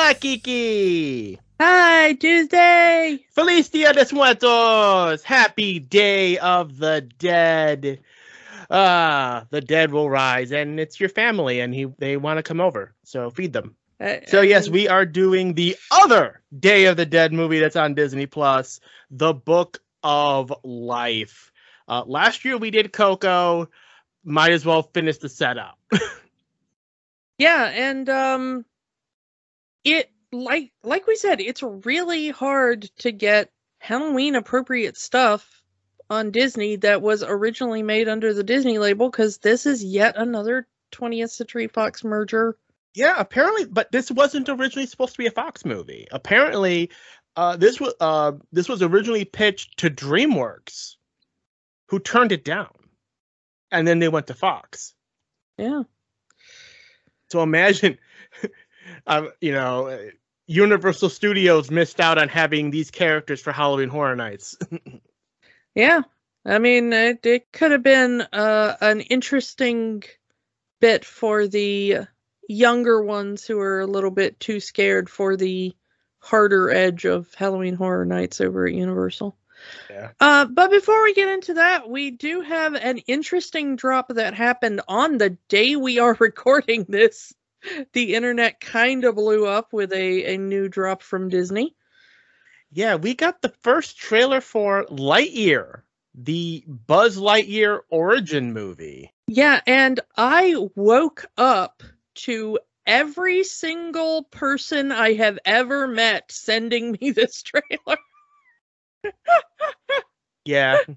[0.00, 1.38] Hola, Kiki!
[1.60, 3.22] Hi, Tuesday!
[3.32, 5.22] Feliz Dia de Muertos!
[5.22, 8.00] Happy Day of the Dead!
[8.70, 12.62] Ah, the dead will rise, and it's your family, and he they want to come
[12.62, 13.76] over, so feed them.
[14.00, 17.92] Uh, so yes, we are doing the other Day of the Dead movie that's on
[17.92, 18.80] Disney Plus,
[19.10, 21.52] The Book of Life.
[21.86, 23.68] Uh, last year we did Coco.
[24.24, 25.78] Might as well finish the setup.
[27.38, 28.64] yeah, and um,
[29.84, 35.62] it like like we said, it's really hard to get Halloween appropriate stuff
[36.08, 40.66] on Disney that was originally made under the Disney label because this is yet another
[40.92, 42.56] 20th Century Fox merger.
[42.94, 46.08] Yeah, apparently, but this wasn't originally supposed to be a Fox movie.
[46.10, 46.90] Apparently,
[47.36, 50.96] uh, this was uh, this was originally pitched to DreamWorks,
[51.86, 52.74] who turned it down,
[53.70, 54.94] and then they went to Fox.
[55.56, 55.84] Yeah.
[57.30, 57.98] So imagine,
[59.10, 60.10] uh, you know,
[60.46, 64.56] Universal Studios missed out on having these characters for Halloween Horror Nights.
[65.72, 66.02] Yeah,
[66.44, 70.02] I mean, it, it could have been uh, an interesting
[70.80, 71.98] bit for the
[72.48, 75.72] younger ones who are a little bit too scared for the
[76.18, 79.36] harder edge of Halloween Horror Nights over at Universal.
[79.88, 80.10] Yeah.
[80.18, 84.80] Uh, but before we get into that, we do have an interesting drop that happened
[84.88, 87.32] on the day we are recording this.
[87.92, 91.74] The internet kind of blew up with a, a new drop from Disney.
[92.72, 95.82] Yeah, we got the first trailer for Lightyear,
[96.14, 99.12] the Buzz Lightyear origin movie.
[99.26, 101.82] Yeah, and I woke up
[102.14, 107.98] to every single person I have ever met sending me this trailer.
[110.44, 110.78] yeah.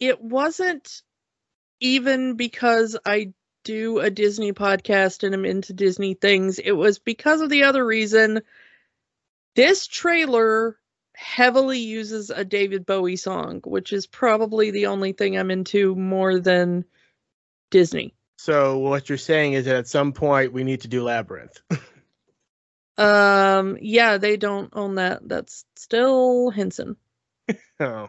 [0.00, 1.02] It wasn't
[1.80, 3.32] even because I
[3.68, 6.58] do a Disney podcast and I'm into Disney things.
[6.58, 8.40] It was because of the other reason
[9.54, 10.78] this trailer
[11.14, 16.40] heavily uses a David Bowie song, which is probably the only thing I'm into more
[16.40, 16.86] than
[17.70, 18.14] Disney.
[18.38, 21.60] So what you're saying is that at some point we need to do Labyrinth.
[22.96, 25.28] um yeah, they don't own that.
[25.28, 26.96] That's still Henson.
[27.80, 28.08] oh.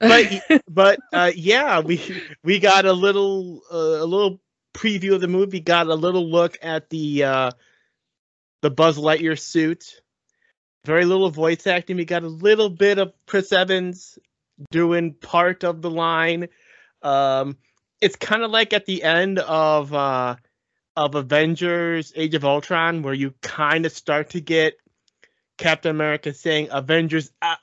[0.00, 4.40] But but uh yeah, we we got a little uh, a little
[4.74, 7.50] preview of the movie, got a little look at the uh
[8.62, 10.00] the Buzz Lightyear suit
[10.84, 11.96] very little voice acting.
[11.96, 14.18] We got a little bit of Chris Evans
[14.70, 16.48] doing part of the line.
[17.02, 17.56] Um,
[18.00, 20.36] it's kind of like at the end of uh,
[20.96, 24.74] of Avengers: Age of Ultron, where you kind of start to get
[25.58, 27.58] Captain America saying "Avengers." Ah.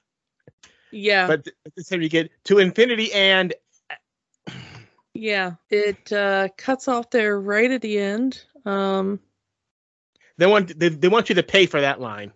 [0.92, 3.54] Yeah, but this time you get to Infinity and.
[5.18, 8.44] Yeah, it uh, cuts off there right at the end.
[8.66, 9.20] Um,
[10.38, 12.32] they want they, they want you to pay for that line.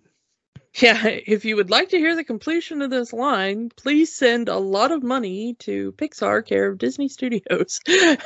[0.74, 4.58] Yeah, if you would like to hear the completion of this line, please send a
[4.58, 7.82] lot of money to Pixar, care of Disney Studios.
[7.88, 8.18] I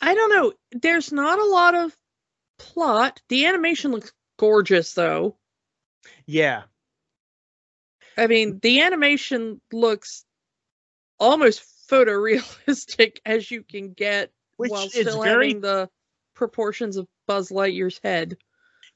[0.00, 0.52] don't know.
[0.72, 1.96] There's not a lot of
[2.58, 3.20] plot.
[3.28, 5.36] The animation looks gorgeous, though.
[6.26, 6.62] Yeah.
[8.16, 10.24] I mean, the animation looks
[11.20, 15.48] almost photorealistic as you can get Which while still very...
[15.48, 15.88] having the
[16.34, 18.36] proportions of Buzz Lightyear's head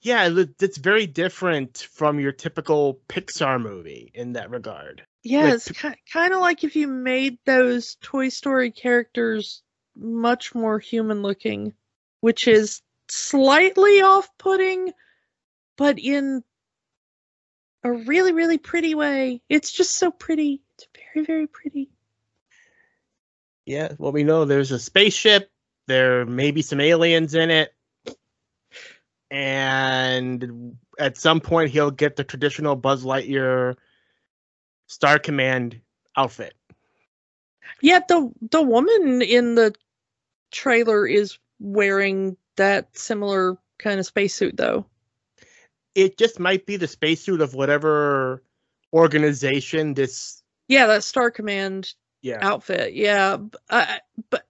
[0.02, 0.28] yeah,
[0.60, 5.04] it's very different from your typical Pixar movie in that regard.
[5.22, 9.62] Yeah, like, it's ki- kind of like if you made those Toy Story characters
[9.96, 11.72] much more human looking,
[12.20, 14.92] which is slightly off putting,
[15.76, 16.44] but in
[17.82, 19.42] a really, really pretty way.
[19.48, 20.62] It's just so pretty.
[20.74, 21.90] It's very, very pretty.
[23.66, 25.50] Yeah, well, we know there's a spaceship.
[25.86, 27.74] There may be some aliens in it
[29.30, 33.76] and at some point he'll get the traditional Buzz Lightyear
[34.86, 35.80] Star Command
[36.16, 36.54] outfit.
[37.82, 39.74] Yeah, the the woman in the
[40.52, 44.86] trailer is wearing that similar kind of spacesuit though.
[45.94, 48.42] It just might be the spacesuit of whatever
[48.92, 51.92] organization this Yeah, that Star Command
[52.26, 52.38] yeah.
[52.40, 52.94] outfit.
[52.94, 53.38] Yeah,
[53.70, 53.96] uh,
[54.30, 54.44] but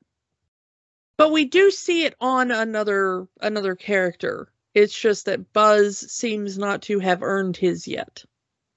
[1.16, 6.82] but we do see it on another another character It's just that Buzz seems not
[6.82, 8.24] to have earned his yet.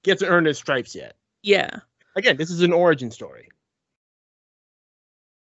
[0.02, 1.14] Gets to earn his stripes yet.
[1.42, 1.80] Yeah.
[2.16, 3.48] Again, this is an origin story.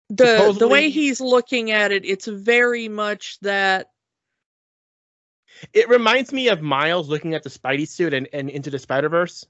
[0.09, 3.91] The the way he's looking at it, it's very much that
[5.73, 9.09] It reminds me of Miles looking at the Spidey suit and, and into the Spider
[9.09, 9.45] Verse.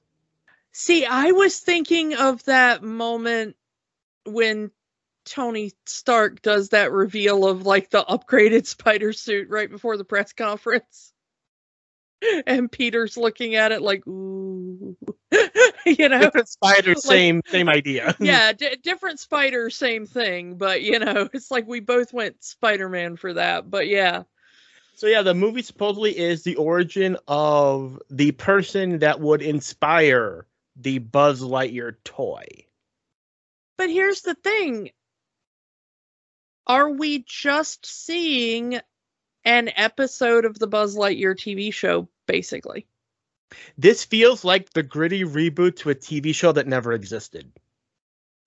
[0.72, 3.56] See, I was thinking of that moment
[4.28, 4.72] when
[5.26, 10.34] Tony Stark does that reveal of like the upgraded spider suit right before the press
[10.34, 11.14] conference.
[12.48, 14.98] And Peter's looking at it like, ooh,
[15.86, 18.16] you know, Different spider, Like- same same idea.
[18.20, 22.90] yeah, d- different spider, same thing, but you know, it's like we both went Spider
[22.90, 24.24] Man for that, but yeah,
[24.96, 30.98] So yeah, the movie supposedly is the origin of the person that would inspire the
[30.98, 32.48] Buzz Lightyear toy.
[33.78, 34.92] But here's the thing.
[36.66, 38.80] Are we just seeing
[39.46, 42.88] an episode of the Buzz Lightyear TV show, basically?
[43.78, 47.52] This feels like the gritty reboot to a TV show that never existed.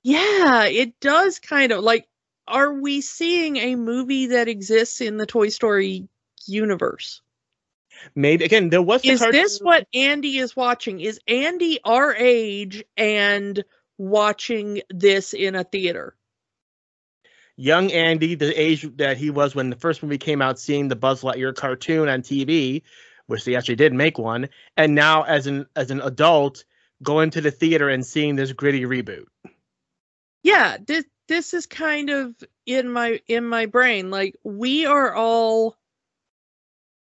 [0.02, 2.06] Yeah, it does kind of like,
[2.46, 6.08] are we seeing a movie that exists in the Toy Story
[6.46, 7.22] universe?
[8.14, 11.00] Maybe again, there was the Is this what Andy is watching?
[11.00, 13.62] Is Andy our age and
[14.00, 16.16] watching this in a theater?
[17.56, 20.96] young Andy, the age that he was when the first movie came out, seeing the
[20.96, 22.82] Buzz Lightyear cartoon on TV,
[23.26, 24.48] which they actually did make one,
[24.78, 26.64] and now as an as an adult,
[27.02, 29.26] going to the theater and seeing this gritty reboot.
[30.42, 32.34] yeah this this is kind of
[32.66, 35.76] in my in my brain like we are all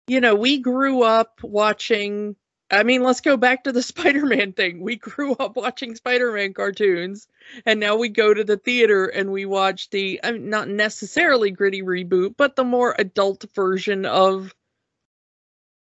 [0.06, 2.36] you know we grew up watching
[2.70, 7.28] i mean let's go back to the spider-man thing we grew up watching spider-man cartoons
[7.66, 11.50] and now we go to the theater and we watch the I mean, not necessarily
[11.50, 14.54] gritty reboot but the more adult version of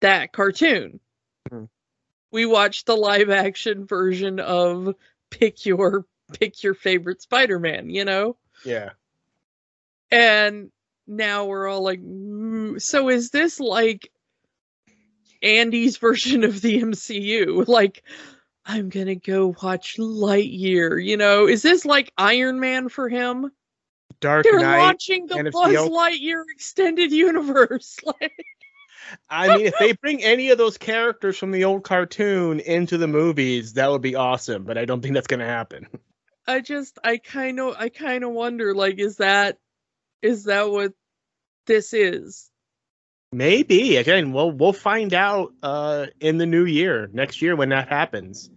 [0.00, 1.00] that cartoon
[1.50, 1.68] Mhm.
[2.32, 4.94] we watch the live action version of
[5.30, 8.36] pick your pick your favorite Spider-Man, you know?
[8.64, 8.90] Yeah.
[10.10, 10.70] And
[11.06, 14.10] now we're all like, "Mm, so is this like
[15.42, 17.66] Andy's version of the MCU?
[17.66, 18.02] Like,
[18.64, 21.46] I'm gonna go watch Lightyear, you know?
[21.46, 23.50] Is this like Iron Man for him?
[24.20, 24.78] Dark They're Knight.
[24.78, 25.88] launching the Buzz.
[25.88, 27.98] Lightyear extended universe.
[28.20, 28.32] Like,
[29.30, 33.06] I mean, if they bring any of those characters from the old cartoon into the
[33.06, 34.64] movies, that would be awesome.
[34.64, 35.86] But I don't think that's going to happen.
[36.46, 39.58] I just, I kind of, I kind of wonder, like, is that,
[40.22, 40.92] is that what
[41.66, 42.50] this is?
[43.36, 47.86] Maybe again, we'll we'll find out uh, in the new year, next year when that
[47.86, 48.48] happens.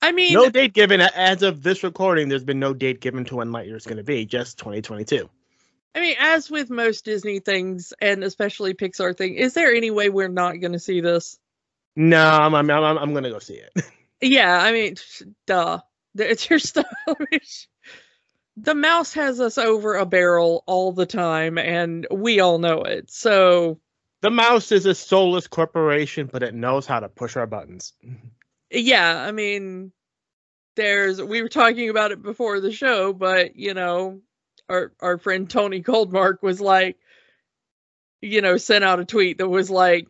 [0.00, 2.30] I mean, No date given as of this recording.
[2.30, 4.24] There's been no date given to when Lightyear is going to be.
[4.24, 5.28] Just 2022.
[5.94, 10.08] I mean, as with most Disney things, and especially Pixar thing, is there any way
[10.08, 11.38] we're not going to see this?
[11.94, 13.84] No, I'm I'm I'm, I'm going to go see it.
[14.22, 14.96] Yeah, I mean,
[15.46, 15.80] duh.
[16.14, 16.86] It's your stuff.
[18.56, 23.10] the mouse has us over a barrel all the time, and we all know it.
[23.10, 23.80] So,
[24.22, 27.92] the mouse is a soulless corporation, but it knows how to push our buttons.
[28.70, 29.92] yeah, I mean,
[30.74, 31.20] there's.
[31.22, 34.20] We were talking about it before the show, but you know,
[34.68, 36.96] our our friend Tony Goldmark was like,
[38.22, 40.08] you know, sent out a tweet that was like,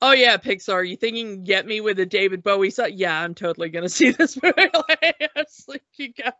[0.00, 2.90] "Oh yeah, Pixar, you think you can get me with a David Bowie song?
[2.94, 5.30] Yeah, I'm totally gonna see this movie." Like,
[5.68, 6.36] like, you got-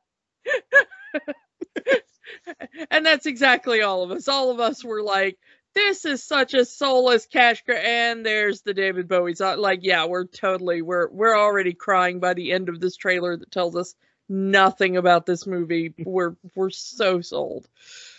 [2.90, 4.28] and that's exactly all of us.
[4.28, 5.38] All of us were like,
[5.74, 9.58] "This is such a soulless cash grab," and there's the David Bowie song.
[9.58, 13.50] Like, yeah, we're totally we're we're already crying by the end of this trailer that
[13.50, 13.94] tells us
[14.28, 15.94] nothing about this movie.
[15.98, 17.68] We're we're so sold.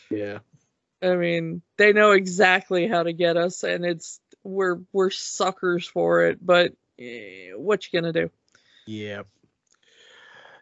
[0.09, 0.39] Yeah.
[1.01, 6.25] I mean, they know exactly how to get us, and it's we're we're suckers for
[6.25, 6.45] it.
[6.45, 8.29] But eh, what you gonna do?
[8.85, 9.23] Yeah.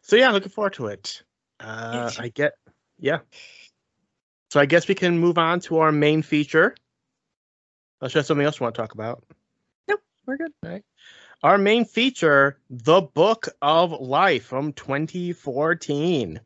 [0.04, 1.24] So yeah, looking forward to it.
[1.60, 2.54] Uh, I get,
[3.00, 3.20] yeah.
[4.52, 6.76] So I guess we can move on to our main feature.
[8.02, 9.24] Unless you have something else you want to talk about.
[9.88, 10.52] No, we're good.
[10.64, 10.84] All right.
[11.42, 16.40] Our main feature, The Book of Life from 2014.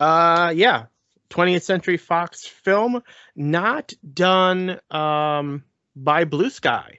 [0.00, 0.86] Uh, yeah,
[1.30, 3.02] 20th Century Fox film,
[3.36, 6.98] not done um, by Blue Sky.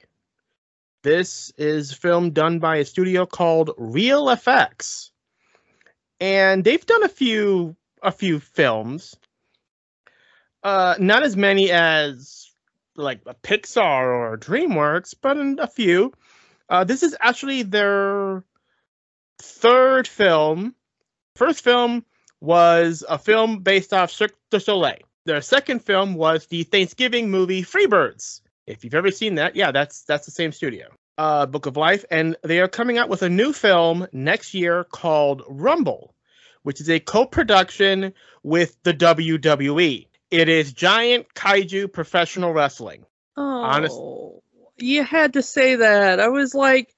[1.04, 5.10] This is film done by a studio called Reel FX,
[6.20, 9.16] and they've done a few a few films.
[10.64, 12.52] Uh, not as many as
[12.96, 16.14] like a Pixar or DreamWorks, but a few.
[16.70, 18.44] Uh, this is actually their
[19.40, 20.76] third film.
[21.36, 22.06] First film
[22.40, 25.00] was a film based off Cirque du Soleil.
[25.26, 28.42] Their second film was the Thanksgiving movie Freebirds.
[28.66, 30.88] If you've ever seen that, yeah, that's that's the same studio.
[31.18, 34.84] Uh, Book of Life, and they are coming out with a new film next year
[34.84, 36.16] called Rumble,
[36.64, 38.14] which is a co-production
[38.44, 40.08] with the WWE.
[40.30, 43.06] It is giant kaiju professional wrestling.
[43.38, 44.00] Oh, Honest-
[44.78, 46.20] you had to say that.
[46.20, 46.96] I was like,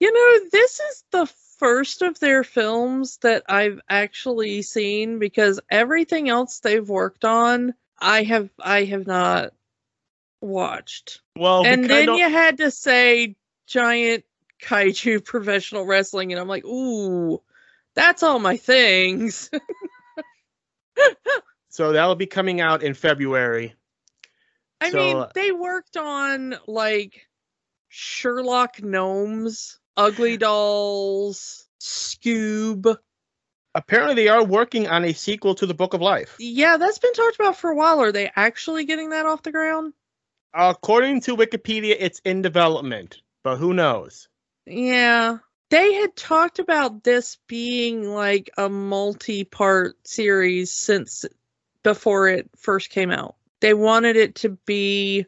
[0.00, 1.26] you know, this is the
[1.58, 8.24] first of their films that I've actually seen because everything else they've worked on, I
[8.24, 9.52] have I have not
[10.40, 11.20] watched.
[11.36, 14.24] Well, and then don't- you had to say giant
[14.62, 17.42] kaiju professional wrestling, and I'm like, ooh,
[17.96, 19.50] that's all my things.
[21.70, 23.74] so that'll be coming out in February.
[24.80, 27.26] I So, mean, uh, they worked on like
[27.88, 32.96] Sherlock Gnomes, Ugly Dolls, Scoob.
[33.74, 36.36] Apparently, they are working on a sequel to the Book of Life.
[36.38, 38.00] Yeah, that's been talked about for a while.
[38.00, 39.92] Are they actually getting that off the ground?
[40.54, 44.28] According to Wikipedia, it's in development, but who knows?
[44.66, 45.38] Yeah.
[45.68, 51.24] They had talked about this being like a multi part series since
[51.82, 53.36] before it first came out.
[53.60, 55.26] They wanted it to be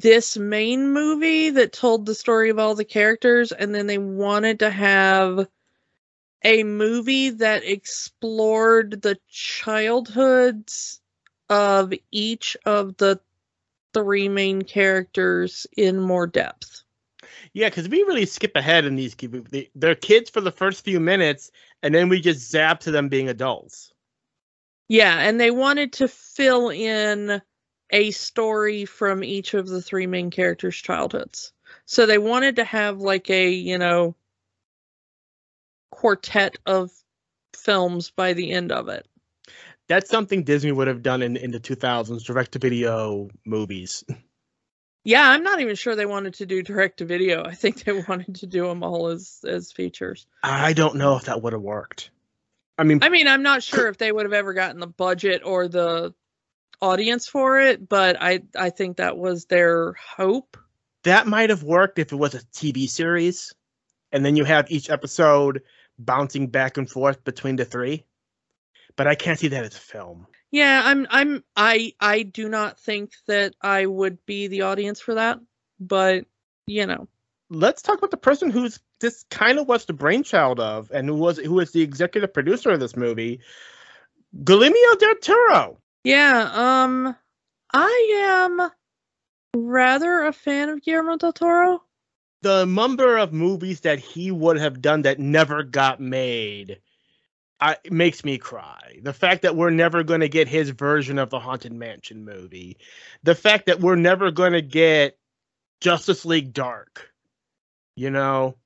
[0.00, 4.60] this main movie that told the story of all the characters, and then they wanted
[4.60, 5.48] to have
[6.44, 11.00] a movie that explored the childhoods
[11.50, 13.20] of each of the
[13.92, 16.84] three main characters in more depth.
[17.52, 19.14] Yeah, because we really skip ahead in these.
[19.14, 21.50] they- They're kids for the first few minutes,
[21.82, 23.92] and then we just zap to them being adults.
[24.88, 27.42] Yeah, and they wanted to fill in
[27.90, 31.52] a story from each of the three main characters' childhoods.
[31.84, 34.14] So they wanted to have like a, you know,
[35.90, 36.90] quartet of
[37.54, 39.06] films by the end of it.
[39.88, 44.04] That's something Disney would have done in, in the 2000s, direct to video movies.
[45.08, 47.42] Yeah, I'm not even sure they wanted to do direct to video.
[47.42, 50.26] I think they wanted to do them all as as features.
[50.42, 52.10] I don't know if that would have worked.
[52.76, 55.40] I mean, I mean, I'm not sure if they would have ever gotten the budget
[55.46, 56.12] or the
[56.82, 60.58] audience for it, but I I think that was their hope.
[61.04, 63.54] that might have worked if it was a TV series,
[64.12, 65.62] and then you have each episode
[65.98, 68.04] bouncing back and forth between the three.
[68.94, 70.26] But I can't see that as a film.
[70.50, 75.14] Yeah, I'm I'm I I do not think that I would be the audience for
[75.14, 75.40] that,
[75.78, 76.24] but
[76.66, 77.08] you know.
[77.50, 81.14] Let's talk about the person who's this kind of was the brainchild of, and who
[81.14, 83.40] was who was the executive producer of this movie,
[84.44, 85.78] Guillermo del Toro.
[86.04, 87.14] Yeah, um
[87.72, 88.70] I am
[89.54, 91.82] rather a fan of Guillermo del Toro.
[92.40, 96.80] The number of movies that he would have done that never got made
[97.60, 99.00] I, it makes me cry.
[99.02, 102.78] The fact that we're never going to get his version of the Haunted Mansion movie,
[103.22, 105.18] the fact that we're never going to get
[105.80, 107.10] Justice League Dark,
[107.96, 108.56] you know,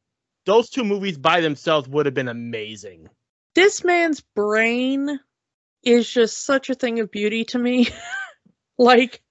[0.45, 3.09] those two movies by themselves would have been amazing.
[3.55, 5.21] This man's brain
[5.83, 7.89] is just such a thing of beauty to me.
[8.79, 9.23] like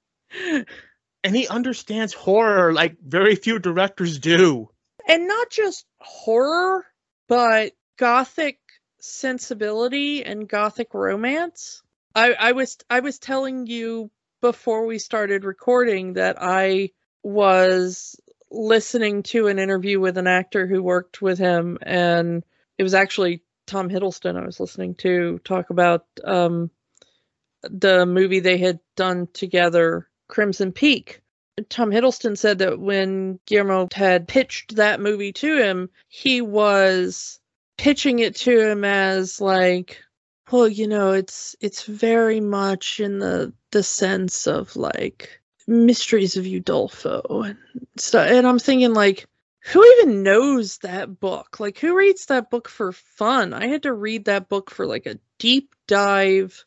[1.24, 4.70] And he understands horror like very few directors do.
[5.08, 6.86] and not just horror,
[7.28, 8.60] but gothic
[9.02, 11.82] sensibility and gothic romance.
[12.16, 16.92] I, I was I was telling you before we started recording that I
[17.24, 22.44] was listening to an interview with an actor who worked with him and
[22.78, 26.70] it was actually Tom Hiddleston I was listening to talk about um,
[27.64, 31.22] the movie they had done together, Crimson Peak.
[31.70, 37.40] Tom Hiddleston said that when Guillermo had pitched that movie to him, he was
[37.82, 40.04] pitching it to him as like,
[40.52, 46.46] well, you know, it's it's very much in the the sense of like Mysteries of
[46.46, 47.58] Udolpho and
[47.98, 48.30] stuff.
[48.30, 49.26] And I'm thinking like,
[49.64, 51.60] who even knows that book?
[51.60, 53.52] Like, who reads that book for fun?
[53.52, 56.64] I had to read that book for like a deep dive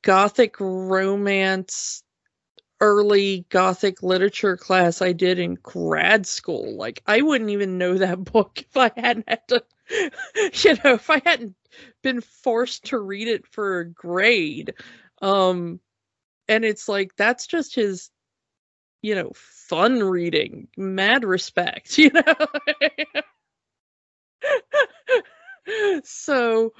[0.00, 2.02] gothic romance
[2.80, 6.74] early gothic literature class I did in grad school.
[6.74, 9.62] Like I wouldn't even know that book if I hadn't had to
[10.64, 11.54] you know, if I hadn't
[12.02, 14.74] been forced to read it for a grade.
[15.22, 15.80] Um
[16.48, 18.10] and it's like that's just his
[19.02, 20.68] you know, fun reading.
[20.76, 23.22] Mad respect, you know.
[26.04, 26.72] so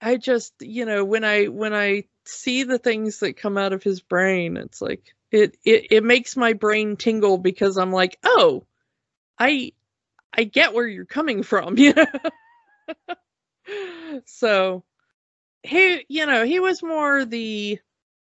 [0.00, 3.82] I just, you know, when I when I see the things that come out of
[3.82, 8.66] his brain, it's like it it it makes my brain tingle because I'm like, "Oh,
[9.38, 9.72] I
[10.34, 12.06] I get where you're coming from," you know.
[14.26, 14.84] so
[15.62, 17.78] he, you know, he was more the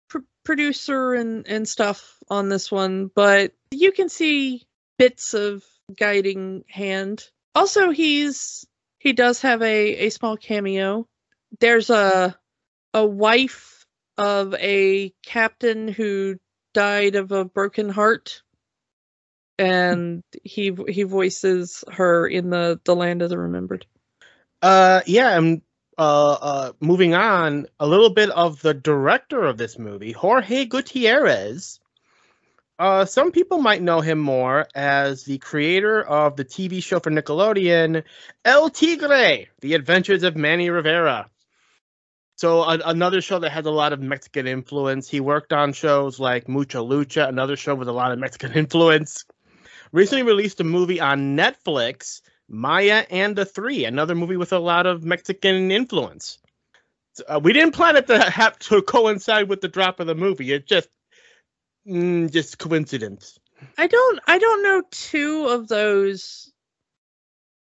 [0.10, 4.64] pr- producer and and stuff on this one, but you can see
[4.98, 5.64] bits of
[5.98, 7.24] guiding hand.
[7.56, 8.66] Also, he's
[9.00, 11.08] he does have a a small cameo.
[11.60, 12.38] There's a
[12.94, 13.86] a wife
[14.18, 16.38] of a captain who
[16.74, 18.44] died of a broken heart
[19.58, 23.86] and he he voices her in the the land of the remembered
[24.62, 25.62] Uh, yeah, and
[25.98, 31.80] uh, uh, moving on, a little bit of the director of this movie, Jorge Gutierrez.
[32.80, 37.12] Uh, some people might know him more as the creator of the TV show for
[37.12, 38.04] Nickelodeon,
[38.44, 41.30] El Tigre: The Adventures of Manny Rivera.
[42.38, 45.08] So a- another show that has a lot of Mexican influence.
[45.08, 49.26] He worked on shows like Mucha Lucha, another show with a lot of Mexican influence.
[49.92, 54.86] Recently released a movie on Netflix, Maya and the Three, another movie with a lot
[54.86, 56.38] of Mexican influence.
[57.28, 60.52] Uh, we didn't plan it to have to coincide with the drop of the movie.
[60.52, 60.90] It just,
[61.88, 63.40] mm, just coincidence.
[63.78, 66.52] i don't i don't know two of those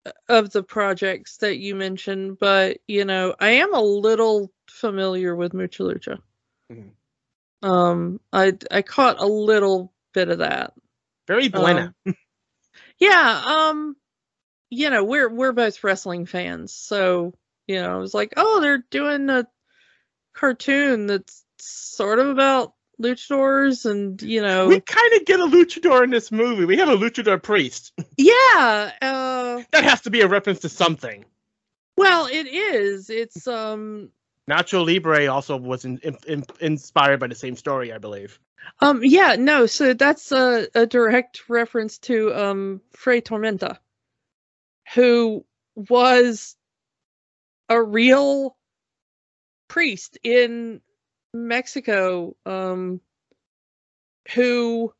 [0.06, 5.34] uh, of the projects that you mentioned but you know i am a little familiar
[5.34, 6.18] with mucha lucha
[6.72, 6.92] Mhm.
[7.62, 10.72] um i i caught a little bit of that
[11.26, 11.94] Very buena.
[12.98, 13.96] yeah um
[14.70, 17.32] you know we're we're both wrestling fans so
[17.66, 19.46] you know i was like oh they're doing a
[20.34, 26.02] cartoon that's sort of about luchadors and you know we kind of get a luchador
[26.02, 26.64] in this movie.
[26.64, 27.92] We have a luchador priest.
[28.16, 31.24] yeah uh That has to be a reference to something.
[31.96, 34.10] well it is it's um
[34.50, 38.38] Nacho Libre also was in, in, in- inspired by the same story, I believe.
[38.80, 43.78] um yeah no so that's a, a direct reference to um Fray Tormenta
[44.94, 46.56] who was
[47.68, 48.56] a real
[49.68, 50.80] priest in
[51.34, 53.00] Mexico um
[54.34, 54.92] who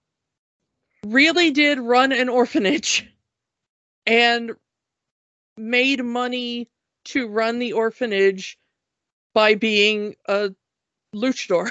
[1.07, 3.11] really did run an orphanage
[4.07, 4.53] and
[5.57, 6.69] made money
[7.05, 8.59] to run the orphanage
[9.35, 10.51] by being a
[11.15, 11.71] luchador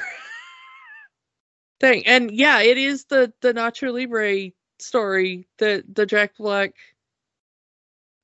[1.79, 2.05] thing.
[2.05, 6.73] And yeah, it is the the Nacho Libre story, the the Jack Black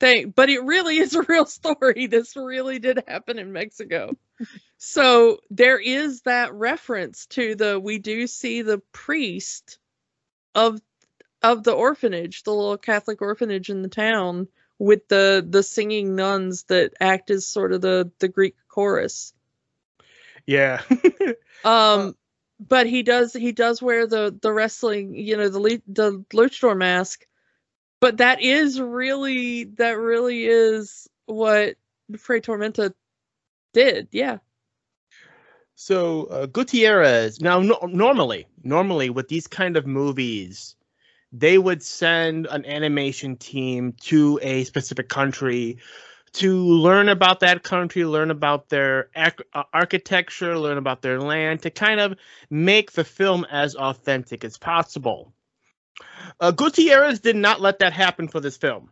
[0.04, 2.08] thing, but it really is a real story.
[2.14, 4.16] This really did happen in Mexico.
[4.78, 9.80] so there is that reference to the we do see the priest
[10.54, 10.80] of
[11.42, 16.64] of the orphanage, the little Catholic orphanage in the town with the the singing nuns
[16.64, 19.34] that act as sort of the the Greek chorus.
[20.46, 20.82] Yeah.
[21.66, 22.18] Um,
[22.60, 27.26] but he does he does wear the the wrestling, you know, the the luchador mask.
[28.04, 31.76] But that is really that really is what
[32.18, 32.94] Fray Tormenta
[33.74, 34.10] did.
[34.12, 34.40] Yeah.
[35.76, 37.40] So uh, Gutierrez.
[37.40, 40.76] Now, no, normally, normally with these kind of movies,
[41.32, 45.78] they would send an animation team to a specific country
[46.34, 51.62] to learn about that country, learn about their ac- uh, architecture, learn about their land,
[51.62, 52.16] to kind of
[52.50, 55.34] make the film as authentic as possible.
[56.40, 58.90] Uh, Gutierrez did not let that happen for this film.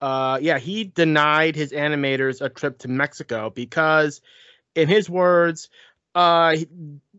[0.00, 4.20] Uh, yeah, he denied his animators a trip to Mexico because,
[4.74, 5.70] in his words,
[6.14, 6.54] uh,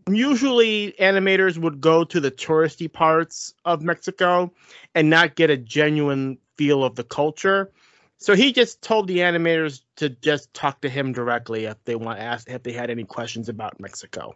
[0.10, 4.54] usually animators would go to the touristy parts of Mexico
[4.96, 7.72] and not get a genuine feel of the culture.
[8.20, 12.20] So he just told the animators to just talk to him directly if they want
[12.20, 14.36] to ask if they had any questions about Mexico.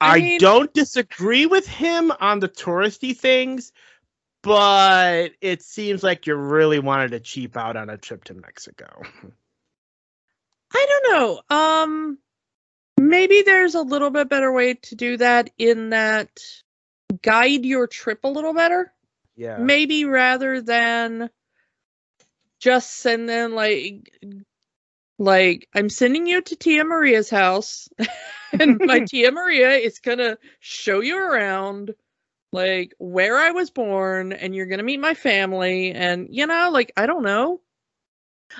[0.00, 3.72] I I, don't disagree with him on the touristy things,
[4.42, 9.02] but it seems like you really wanted to cheap out on a trip to Mexico.
[10.74, 11.56] I don't know.
[11.56, 12.18] Um
[12.98, 16.28] maybe there's a little bit better way to do that in that
[17.22, 18.92] guide your trip a little better.
[19.38, 19.58] Yeah.
[19.58, 21.28] maybe rather than
[22.58, 24.18] just send them like
[25.18, 27.88] like I'm sending you to Tia Maria's house
[28.52, 31.94] and my Tia Maria is gonna show you around
[32.52, 36.92] like where I was born and you're gonna meet my family and you know like
[36.96, 37.60] I don't know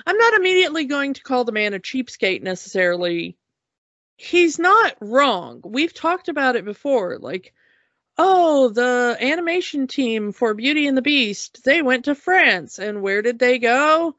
[0.05, 3.37] I'm not immediately going to call the man a cheapskate necessarily
[4.17, 7.53] he's not wrong we've talked about it before like
[8.17, 12.79] oh, the animation team for Beauty and the Beast, they went to France.
[12.79, 14.15] And where did they go?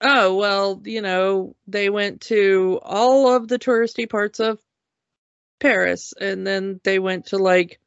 [0.00, 4.60] Oh, well, you know, they went to all of the touristy parts of
[5.58, 6.12] Paris.
[6.20, 7.80] And then they went to like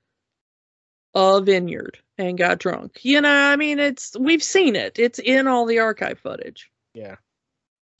[1.13, 3.00] a vineyard and got drunk.
[3.04, 6.72] You know, I mean, it's, we've seen it, it's in all the archive footage.
[6.93, 7.15] Yeah.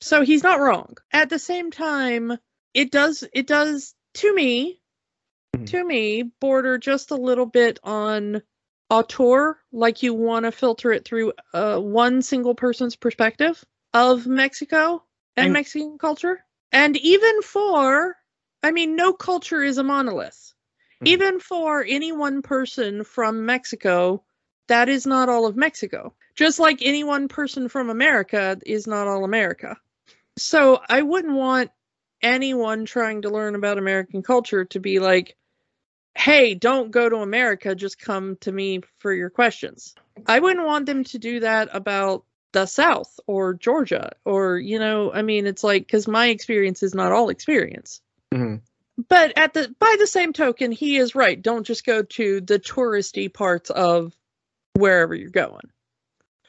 [0.00, 0.96] So he's not wrong.
[1.12, 2.36] At the same time,
[2.74, 4.80] it does, it does to me
[5.56, 5.66] Mhm.
[5.66, 8.40] to me border just a little bit on
[8.88, 15.02] auteur, like you want to filter it through uh, one single person's perspective of Mexico
[15.36, 16.44] and, And- Mexican culture.
[16.72, 18.16] And even for,
[18.62, 20.54] I mean, no culture is a monolith.
[21.02, 21.08] Mhm.
[21.08, 24.22] Even for any one person from Mexico,
[24.68, 26.14] that is not all of Mexico.
[26.36, 29.76] Just like any one person from America is not all America.
[30.38, 31.70] So I wouldn't want
[32.22, 35.36] anyone trying to learn about American culture to be like,
[36.16, 39.94] hey, don't go to America, just come to me for your questions.
[40.26, 45.12] I wouldn't want them to do that about the South or Georgia or, you know,
[45.12, 48.00] I mean, it's like, because my experience is not all experience.
[48.32, 48.60] Mhm.
[49.08, 51.40] But at the by the same token, he is right.
[51.40, 54.14] Don't just go to the touristy parts of
[54.74, 55.70] wherever you're going.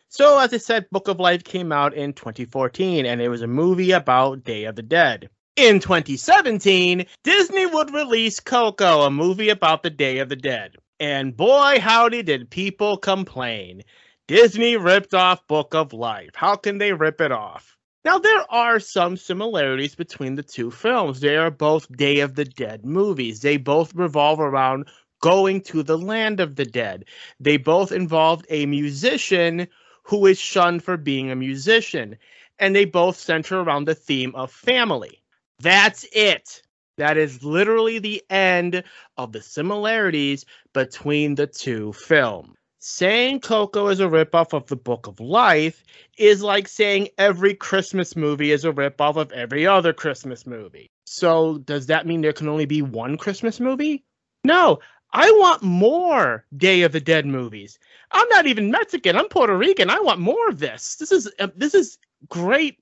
[0.10, 3.48] So, as I said, Book of Life came out in 2014, and it was a
[3.48, 5.30] movie about Day of the Dead.
[5.56, 10.76] In 2017, Disney would release Coco, a movie about the Day of the Dead.
[11.00, 13.84] And boy, howdy, did people complain.
[14.32, 16.30] Disney ripped off Book of Life.
[16.36, 17.76] How can they rip it off?
[18.06, 21.20] Now, there are some similarities between the two films.
[21.20, 23.42] They are both Day of the Dead movies.
[23.42, 24.88] They both revolve around
[25.20, 27.04] going to the land of the dead.
[27.42, 29.68] They both involved a musician
[30.04, 32.16] who is shunned for being a musician,
[32.58, 35.22] and they both center around the theme of family.
[35.60, 36.62] That's it.
[36.98, 38.86] That is literally the end
[39.18, 42.56] of the similarities between the two films.
[42.84, 45.84] Saying Coco is a ripoff of the Book of Life
[46.18, 50.90] is like saying every Christmas movie is a ripoff of every other Christmas movie.
[51.06, 54.04] So, does that mean there can only be one Christmas movie?
[54.44, 54.80] No,
[55.14, 57.78] I want more Day of the Dead movies.
[58.10, 59.16] I'm not even Mexican.
[59.16, 59.92] I'm Puerto Rican.
[59.92, 60.96] I want more of this.
[60.96, 62.80] This is uh, this is great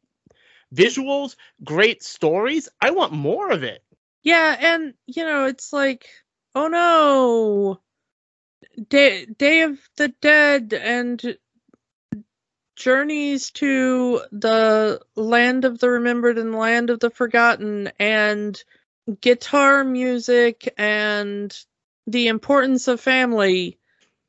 [0.73, 1.35] visuals,
[1.65, 2.69] great stories.
[2.79, 3.83] I want more of it.
[4.23, 6.07] Yeah, and you know, it's like,
[6.55, 7.81] oh no,
[8.87, 11.37] Day Day of the Dead and
[12.75, 18.61] journeys to the land of the remembered and land of the forgotten and
[19.21, 21.55] guitar music and
[22.07, 23.77] the importance of family.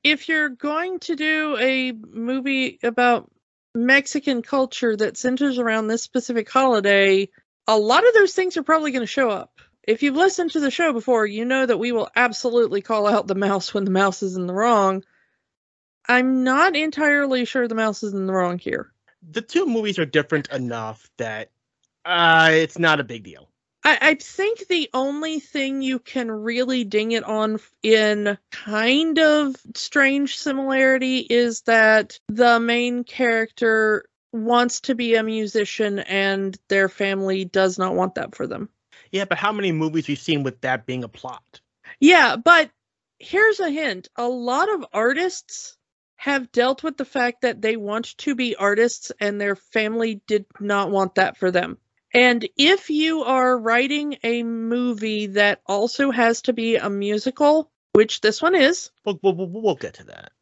[0.03, 3.31] If you're going to do a movie about
[3.74, 7.29] Mexican culture that centers around this specific holiday,
[7.66, 9.61] a lot of those things are probably going to show up.
[9.83, 13.27] If you've listened to the show before, you know that we will absolutely call out
[13.27, 15.05] the mouse when the mouse is in the wrong.
[16.07, 18.93] I'm not entirely sure the mouse is in the wrong here.
[19.31, 21.51] The two movies are different enough that
[22.05, 23.51] uh, it's not a big deal.
[23.85, 29.57] I, I think the only thing you can really ding it on in kind of
[29.75, 37.45] strange similarity is that the main character wants to be a musician and their family
[37.45, 38.69] does not want that for them.
[39.12, 41.61] Yeah, but how many movies we've seen with that being a plot?
[41.99, 42.70] Yeah, but
[43.18, 44.09] here's a hint.
[44.16, 45.77] A lot of artists
[46.16, 50.44] have dealt with the fact that they want to be artists and their family did
[50.61, 51.79] not want that for them.
[52.12, 58.20] And if you are writing a movie that also has to be a musical, which
[58.20, 60.33] this one is, We'll, we'll, we'll get to that.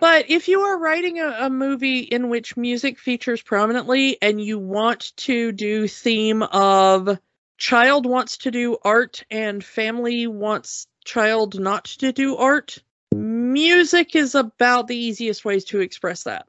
[0.00, 4.58] but if you are writing a, a movie in which music features prominently and you
[4.58, 7.18] want to do theme of
[7.62, 12.82] child wants to do art and family wants child not to do art,
[13.14, 16.48] music is about the easiest ways to express that.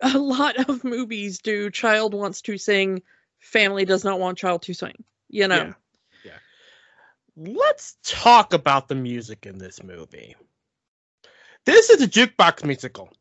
[0.00, 3.02] A lot of movies do child wants to sing,
[3.40, 5.04] family does not want child to sing.
[5.28, 5.74] You know.
[6.24, 6.32] Yeah.
[7.36, 7.52] Yeah.
[7.52, 10.34] Let's talk about the music in this movie.
[11.66, 13.12] This is a jukebox musical.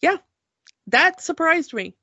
[0.00, 0.16] Yeah.
[0.86, 1.94] That surprised me.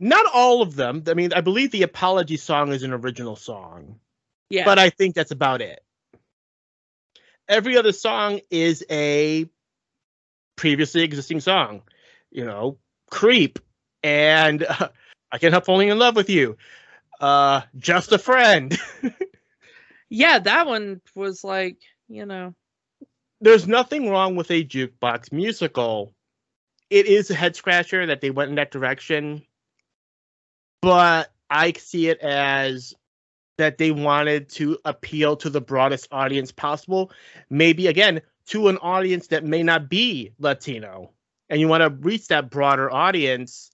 [0.00, 1.04] Not all of them.
[1.06, 4.00] I mean, I believe the apology song is an original song,
[4.48, 4.64] Yeah.
[4.64, 5.84] but I think that's about it.
[7.48, 9.46] Every other song is a
[10.56, 11.82] previously existing song.
[12.30, 12.78] You know,
[13.10, 13.58] Creep
[14.02, 14.88] and uh,
[15.30, 16.56] I Can't Help Falling in Love with You.
[17.20, 18.76] Uh, Just a Friend.
[20.08, 21.76] yeah, that one was like,
[22.08, 22.54] you know.
[23.40, 26.14] there's nothing wrong with a jukebox musical.
[26.88, 29.42] It is a head scratcher that they went in that direction,
[30.80, 32.94] but I see it as
[33.58, 37.12] that they wanted to appeal to the broadest audience possible.
[37.50, 41.12] Maybe again to an audience that may not be Latino,
[41.48, 43.70] and you want to reach that broader audience.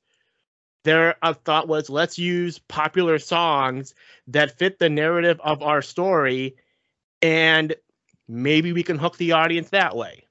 [0.84, 3.94] Their uh, thought was let's use popular songs
[4.28, 6.56] that fit the narrative of our story,
[7.22, 7.74] and
[8.28, 10.26] maybe we can hook the audience that way.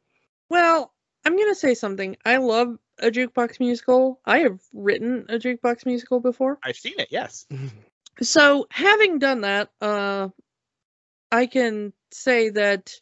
[0.49, 0.93] Well,
[1.25, 2.17] I'm going to say something.
[2.25, 4.19] I love a jukebox musical.
[4.25, 6.57] I have written a jukebox musical before.
[6.63, 7.45] I've seen it, yes.
[8.21, 10.29] So, having done that, uh
[11.31, 12.93] I can say that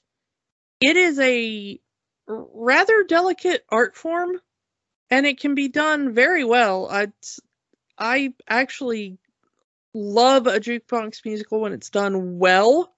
[0.82, 1.80] it is a
[2.28, 4.40] rather delicate art form
[5.10, 6.88] and it can be done very well.
[6.90, 7.12] I
[7.98, 9.20] I actually
[9.94, 12.92] love a jukebox musical when it's done well.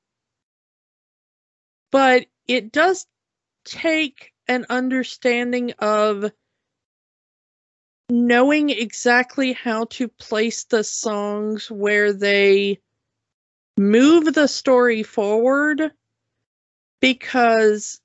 [1.92, 3.06] But it does
[3.66, 6.32] take an understanding of
[8.10, 12.80] knowing exactly how to place the songs where they
[13.78, 15.92] move the story forward
[17.02, 18.00] because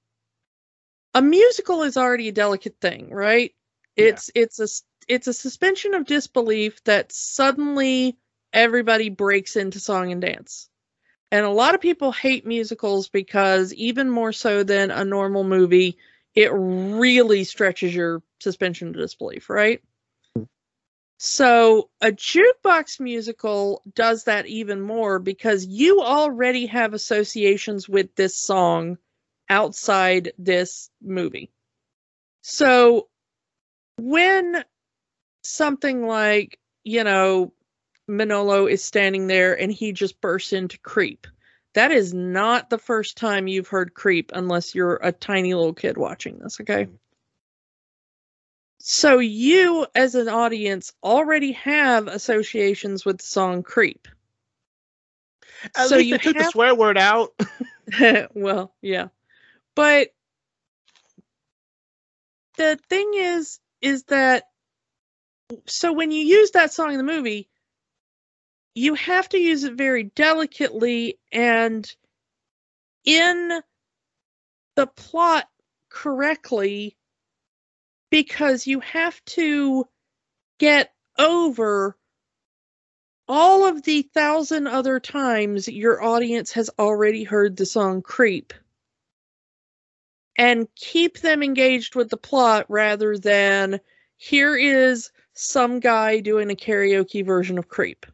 [1.14, 3.52] a musical is already a delicate thing, right?
[3.96, 4.42] It's yeah.
[4.42, 4.68] it's a
[5.08, 8.16] it's a suspension of disbelief that suddenly
[8.52, 10.68] everybody breaks into song and dance.
[11.32, 15.98] And a lot of people hate musicals because even more so than a normal movie,
[16.34, 19.80] it really stretches your suspension of disbelief, right?
[21.22, 28.34] So a jukebox musical does that even more because you already have associations with this
[28.34, 28.96] song
[29.46, 31.50] outside this movie.
[32.40, 33.08] So
[33.98, 34.64] when
[35.42, 37.52] something like, you know,
[38.08, 41.26] Manolo is standing there and he just bursts into creep.
[41.74, 45.98] That is not the first time you've heard creep unless you're a tiny little kid
[45.98, 46.88] watching this, okay?
[48.82, 54.08] So you as an audience already have associations with the song creep.
[55.76, 56.46] At so you took have...
[56.46, 57.34] the swear word out.
[58.34, 59.08] well, yeah.
[59.74, 60.08] But
[62.56, 64.44] the thing is is that
[65.66, 67.50] so when you use that song in the movie,
[68.74, 71.90] you have to use it very delicately and
[73.04, 73.60] in
[74.76, 75.48] the plot
[75.90, 76.96] correctly
[78.10, 79.86] because you have to
[80.58, 81.96] get over
[83.28, 88.52] all of the thousand other times your audience has already heard the song Creep
[90.36, 93.80] and keep them engaged with the plot rather than
[94.16, 98.04] here is some guy doing a karaoke version of Creep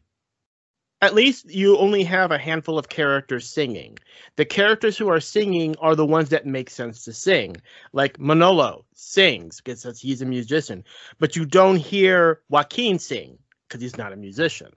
[1.01, 3.97] at least you only have a handful of characters singing.
[4.35, 7.57] The characters who are singing are the ones that make sense to sing.
[7.93, 10.83] Like Manolo sings because he's a musician,
[11.19, 14.71] but you don't hear Joaquin sing because he's not a musician.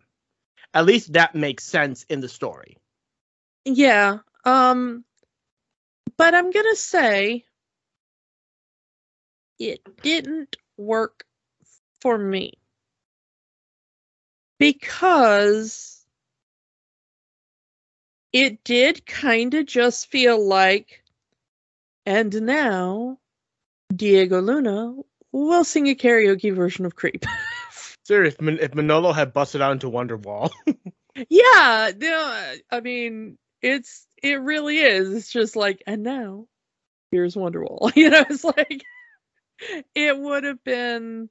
[0.75, 2.77] At least that makes sense in the story.
[3.65, 4.19] Yeah.
[4.45, 5.05] Um
[6.17, 7.45] but I'm going to say
[9.59, 11.25] it didn't work
[12.03, 12.53] for me.
[14.59, 16.00] Because
[18.33, 21.03] it did kind of just feel like,
[22.07, 23.19] and now
[23.95, 24.95] Diego Luna
[25.33, 27.25] will sing a karaoke version of Creep.
[28.05, 30.51] Serious, if Manolo had busted out into Wonderwall.
[31.29, 35.13] yeah, no, I mean, it's it really is.
[35.15, 36.47] It's just like, and now
[37.11, 37.93] here's Wonderwall.
[37.97, 38.83] You know, it's like
[39.95, 41.29] it would have been,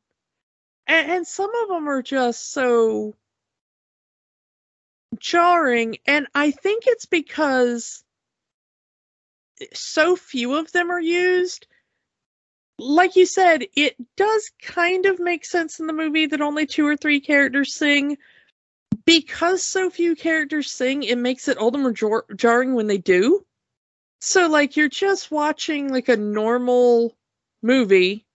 [0.87, 3.15] and, and some of them are just so
[5.19, 8.03] jarring and i think it's because
[9.73, 11.67] so few of them are used.
[12.77, 16.87] Like you said it does kind of make sense in the movie that only two
[16.87, 18.17] or three characters sing.
[19.05, 22.97] Because so few characters sing it makes it all the more jar- jarring when they
[22.97, 23.45] do.
[24.21, 27.17] So like you're just watching like a normal
[27.61, 28.25] movie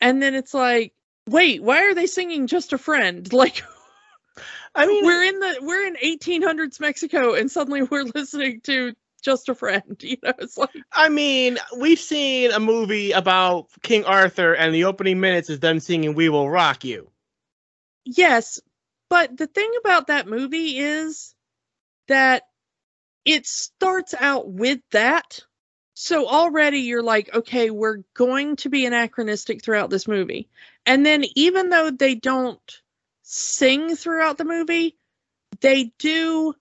[0.00, 0.92] and then it's like
[1.28, 3.32] wait why are they singing just a friend?
[3.32, 3.62] Like
[4.74, 9.48] I mean, we're in the we're in 1800s Mexico, and suddenly we're listening to just
[9.48, 9.96] a friend.
[10.00, 10.70] You know, it's like.
[10.92, 15.80] I mean, we've seen a movie about King Arthur, and the opening minutes is them
[15.80, 17.10] singing "We Will Rock You."
[18.04, 18.60] Yes,
[19.08, 21.34] but the thing about that movie is
[22.08, 22.42] that
[23.24, 25.40] it starts out with that.
[25.96, 30.48] So already you're like, okay, we're going to be anachronistic throughout this movie.
[30.84, 32.60] And then even though they don't
[33.24, 34.96] sing throughout the movie,
[35.60, 36.54] they do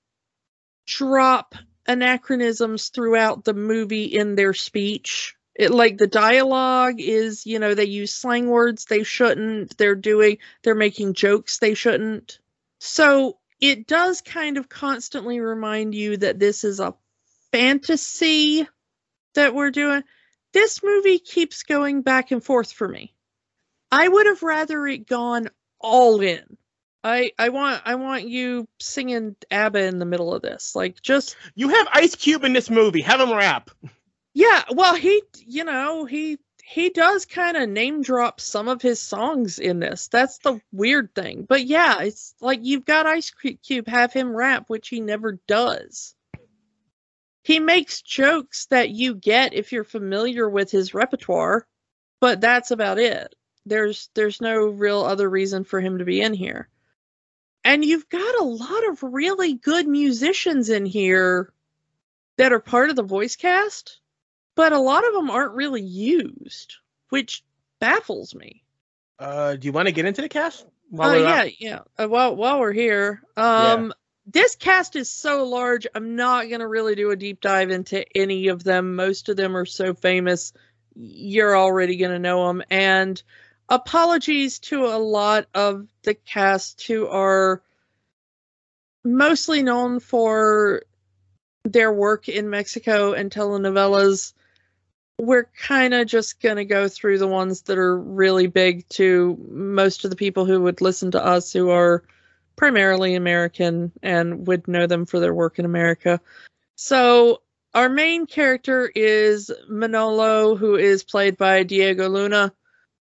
[0.87, 1.55] drop
[1.87, 5.35] anachronisms throughout the movie in their speech.
[5.55, 9.77] It, like the dialogue is, you know, they use slang words they shouldn't.
[9.77, 12.39] They're doing, they're making jokes they shouldn't.
[12.79, 16.95] So it does kind of constantly remind you that this is a
[17.51, 18.67] fantasy
[19.35, 20.03] that we're doing.
[20.53, 23.13] This movie keeps going back and forth for me.
[23.91, 25.49] I would have rather it gone
[25.83, 26.57] all in.
[27.03, 30.75] I I want I want you singing ABBA in the middle of this.
[30.75, 33.01] Like just You have Ice Cube in this movie.
[33.01, 33.71] Have him rap.
[34.33, 39.01] Yeah, well he you know, he he does kind of name drop some of his
[39.01, 40.07] songs in this.
[40.07, 41.45] That's the weird thing.
[41.47, 46.15] But yeah, it's like you've got Ice Cube have him rap, which he never does.
[47.43, 51.67] he makes jokes that you get if you're familiar with his repertoire,
[52.21, 53.35] but that's about it.
[53.65, 56.69] There's there's no real other reason for him to be in here.
[57.63, 61.51] And you've got a lot of really good musicians in here
[62.37, 63.99] that are part of the voice cast,
[64.55, 66.75] but a lot of them aren't really used,
[67.09, 67.43] which
[67.79, 68.63] baffles me.
[69.17, 70.65] Uh, do you want to get into the cast?
[70.97, 71.79] Oh uh, yeah, yeah.
[71.97, 73.91] Uh, while while we're here, um, yeah.
[74.27, 75.87] this cast is so large.
[75.95, 78.95] I'm not gonna really do a deep dive into any of them.
[78.95, 80.53] Most of them are so famous,
[80.95, 82.63] you're already gonna know them.
[82.69, 83.21] And
[83.69, 87.61] apologies to a lot of the cast who are
[89.03, 90.83] mostly known for
[91.63, 94.33] their work in Mexico and telenovelas.
[95.19, 99.37] We're kind of just going to go through the ones that are really big to
[99.49, 102.03] most of the people who would listen to us who are
[102.55, 106.19] primarily American and would know them for their work in America.
[106.75, 107.41] So,
[107.73, 112.53] our main character is Manolo, who is played by Diego Luna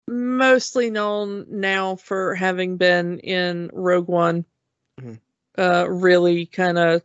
[0.09, 4.45] mostly known now for having been in Rogue One.
[5.01, 5.15] Mm-hmm.
[5.57, 7.03] Uh, really kind of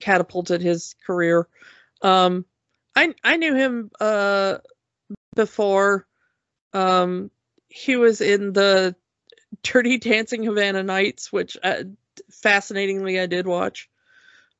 [0.00, 1.48] catapulted his career.
[2.02, 2.44] Um,
[2.94, 4.58] I I knew him uh,
[5.34, 6.06] before.
[6.72, 7.30] Um,
[7.68, 8.94] he was in the
[9.62, 11.84] Dirty Dancing Havana Nights, which uh,
[12.30, 13.88] fascinatingly I did watch.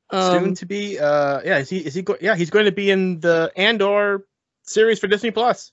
[0.09, 2.71] Um, Soon to be, uh, yeah, is he is he go- yeah he's going to
[2.71, 4.25] be in the Andor
[4.63, 5.71] series for Disney Plus.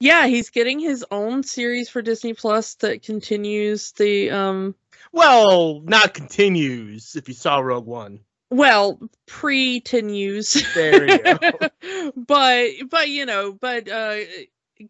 [0.00, 4.74] Yeah, he's getting his own series for Disney Plus that continues the um
[5.12, 8.20] well, not continues if you saw Rogue One.
[8.50, 10.74] Well, pre-tenues.
[10.74, 12.12] There you go.
[12.16, 14.16] but but you know, but uh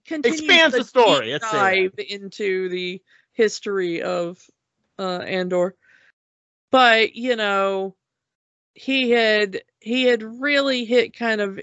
[0.07, 1.39] continues expands the, the story.
[1.39, 4.39] dive into the history of
[4.99, 5.75] uh Andor.
[6.71, 7.97] But, you know,
[8.75, 11.59] he had he had really hit kind of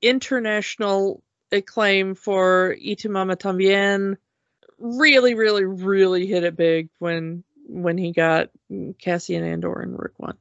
[0.00, 4.16] international acclaim for Y Tu Mamá También.
[4.78, 8.50] Really, really, really hit it big when when he got
[8.98, 10.36] Cassian Andor in Rogue One.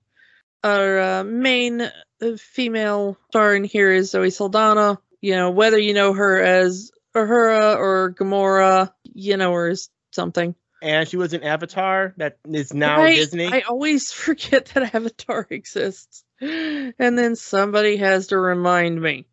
[0.63, 1.91] Our uh, main uh,
[2.37, 4.99] female star in here is Zoe Saldana.
[5.21, 10.55] You know, whether you know her as Uhura or Gamora, you know her as something.
[10.81, 13.47] And she was an Avatar that is now I, Disney.
[13.47, 16.23] I always forget that Avatar exists.
[16.41, 19.27] And then somebody has to remind me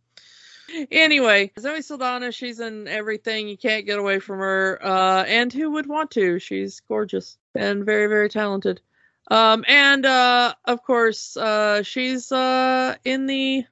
[0.91, 3.49] anyway, Zoe Saldana, she's in everything.
[3.49, 4.79] You can't get away from her.
[4.83, 6.39] Uh, and who would want to?
[6.39, 8.81] She's gorgeous and very, very talented.
[9.29, 13.65] Um, and uh, of course, uh, she's uh, in the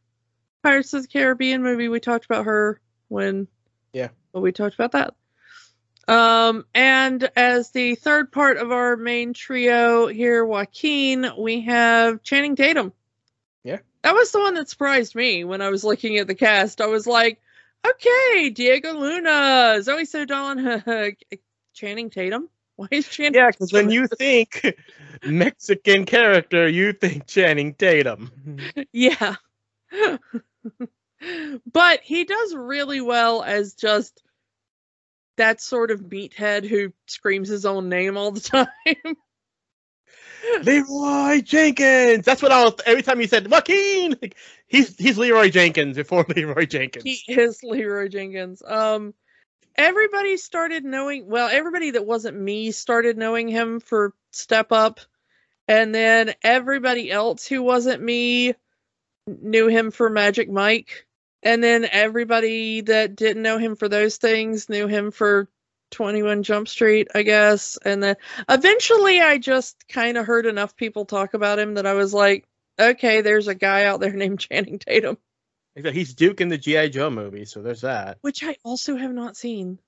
[0.63, 1.89] Pirates of the Caribbean movie.
[1.89, 3.47] We talked about her when
[3.93, 5.15] yeah, we talked about that.
[6.07, 12.57] Um, and as the third part of our main trio here, Joaquin, we have Channing
[12.57, 12.93] Tatum.
[14.05, 16.83] That was the one that surprised me when I was looking at the cast.
[16.83, 17.41] I was like,
[17.87, 21.13] okay, Diego Luna, Zoe Saldana,
[21.75, 22.51] Channing Tatum.
[22.77, 23.35] Why is Channing?
[23.35, 24.77] Yeah, because when you think
[25.25, 28.31] Mexican character, you think Channing Tatum.
[28.93, 29.37] yeah.
[31.73, 34.23] but he does really well as just
[35.39, 39.17] that sort of meathead who screams his own name all the time.
[40.63, 42.25] Leroy Jenkins.
[42.25, 44.17] That's what I was every time you said Joaquin.
[44.21, 47.05] Like, he's he's Leroy Jenkins before Leroy Jenkins.
[47.05, 48.63] He is Leroy Jenkins.
[48.67, 49.15] Um,
[49.77, 51.27] everybody started knowing.
[51.27, 55.01] Well, everybody that wasn't me started knowing him for Step Up,
[55.69, 58.55] and then everybody else who wasn't me
[59.27, 61.07] knew him for Magic Mike.
[61.43, 65.49] And then everybody that didn't know him for those things knew him for
[65.95, 67.79] 21 Jump Street, I guess.
[67.85, 68.17] And then
[68.49, 72.45] eventually I just kind of heard enough people talk about him that I was like,
[72.79, 75.17] okay, there's a guy out there named Channing Tatum.
[75.77, 76.89] He's Duke in the G.I.
[76.89, 78.19] Joe movie, so there's that.
[78.21, 79.79] Which I also have not seen.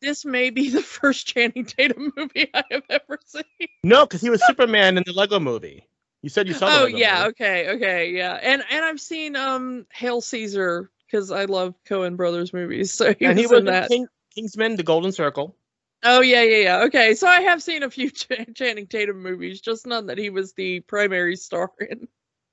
[0.00, 3.68] This may be the first Channing Tatum movie I have ever seen.
[3.82, 5.86] No, because he was Superman in the Lego movie.
[6.22, 7.28] You said you saw Oh Lego yeah, movie.
[7.28, 8.38] okay, okay, yeah.
[8.42, 12.92] And and I've seen um Hail Caesar because I love Coen Brothers movies.
[12.92, 13.88] So he and was he was in that.
[13.88, 15.56] King, Kingsman: The Golden Circle.
[16.02, 16.82] Oh yeah, yeah, yeah.
[16.84, 20.30] Okay, so I have seen a few Ch- Channing Tatum movies, just none that he
[20.30, 22.08] was the primary star in.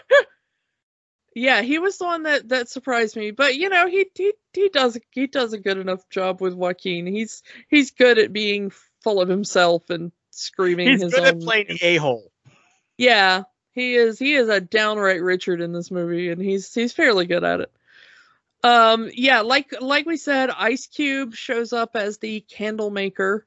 [1.34, 3.30] yeah, he was the one that that surprised me.
[3.30, 7.06] But you know, he he he does he does a good enough job with Joaquin.
[7.06, 10.88] He's he's good at being full of himself and screaming.
[10.88, 11.26] He's his good own...
[11.28, 12.32] at playing the a hole.
[12.96, 13.42] Yeah,
[13.72, 14.18] he is.
[14.18, 17.72] He is a downright Richard in this movie, and he's he's fairly good at it.
[18.64, 23.46] Um, yeah, like like we said, Ice Cube shows up as the candle maker.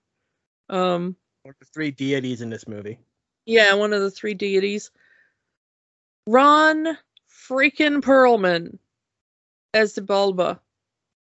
[0.69, 2.99] Um, one of the three deities in this movie.
[3.45, 4.91] Yeah, one of the three deities.
[6.27, 6.97] Ron
[7.49, 8.77] freaking Perlman
[9.73, 10.59] as Xibalba,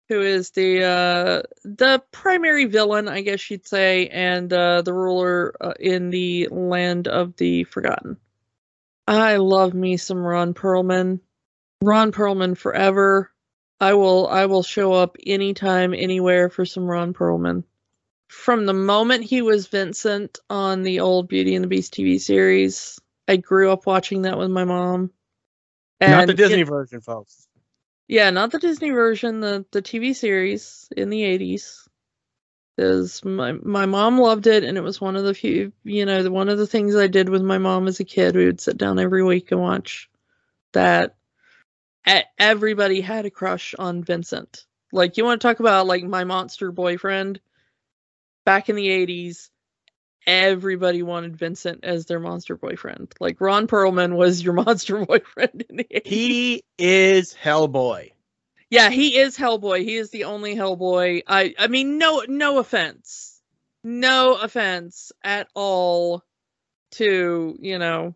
[0.09, 5.55] who is the uh, the primary villain, I guess you'd say, and uh, the ruler
[5.61, 8.16] uh, in the land of the Forgotten.
[9.07, 11.20] I love me some Ron Perlman.
[11.81, 13.31] Ron Perlman forever.
[13.81, 17.64] I will I will show up anytime, anywhere for some Ron Perlman.
[18.29, 23.01] From the moment he was Vincent on the old Beauty and the Beast TV series,
[23.26, 25.12] I grew up watching that with my mom.
[26.01, 27.47] Not the Disney it- version, folks.
[28.09, 31.85] yeah, not the Disney version, the the TV series in the eighties.
[32.81, 36.22] Is my my mom loved it, and it was one of the few, you know,
[36.22, 38.37] the, one of the things I did with my mom as a kid.
[38.37, 40.09] We would sit down every week and watch
[40.74, 41.16] that.
[42.39, 44.65] Everybody had a crush on Vincent.
[44.93, 47.41] Like you want to talk about like my monster boyfriend
[48.45, 49.51] back in the eighties.
[50.27, 53.15] Everybody wanted Vincent as their monster boyfriend.
[53.19, 56.07] Like Ron Perlman was your monster boyfriend in the 80s.
[56.07, 58.13] He is Hellboy.
[58.71, 59.85] Yeah, he is Hellboy.
[59.85, 61.23] He is the only Hellboy.
[61.27, 63.41] I I mean no no offense.
[63.85, 66.23] No offense at all
[66.93, 68.15] to, you know,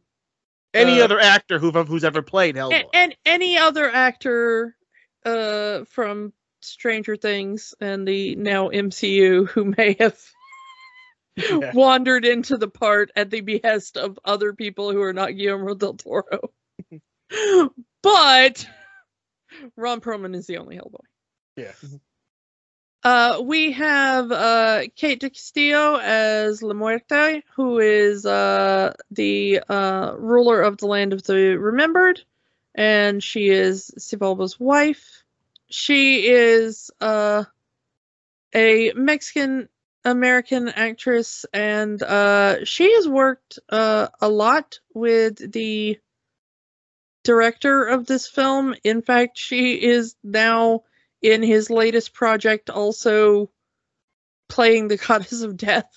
[0.75, 2.73] Any Uh, other actor who who's ever played Hellboy.
[2.75, 4.75] and, and any other actor
[5.25, 10.19] uh from Stranger Things and the now MCU who may have
[11.37, 11.73] Yeah.
[11.75, 15.95] wandered into the part at the behest of other people who are not Guillermo del
[15.95, 16.53] Toro.
[18.03, 18.67] but
[19.77, 21.05] Ron Perlman is the only Hellboy.
[21.57, 21.73] Yeah.
[23.05, 30.15] Uh, we have uh, Kate del Castillo as La Muerte, who is uh, the uh,
[30.17, 32.23] ruler of the land of the remembered,
[32.77, 35.25] and she is Xibalba's wife.
[35.69, 37.45] She is uh,
[38.55, 39.69] a Mexican
[40.05, 45.99] American actress, and uh, she has worked a lot with the
[47.25, 48.77] director of this film.
[48.85, 50.85] In fact, she is now
[51.23, 53.51] in his latest project also
[54.49, 55.91] playing the goddess of death.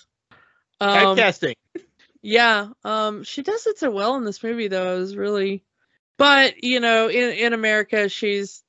[0.80, 1.54] Um, Typecasting.
[2.22, 4.96] yeah, um, she does it so well in this movie, though.
[4.96, 5.64] It was really,
[6.16, 8.62] but you know, in in America, she's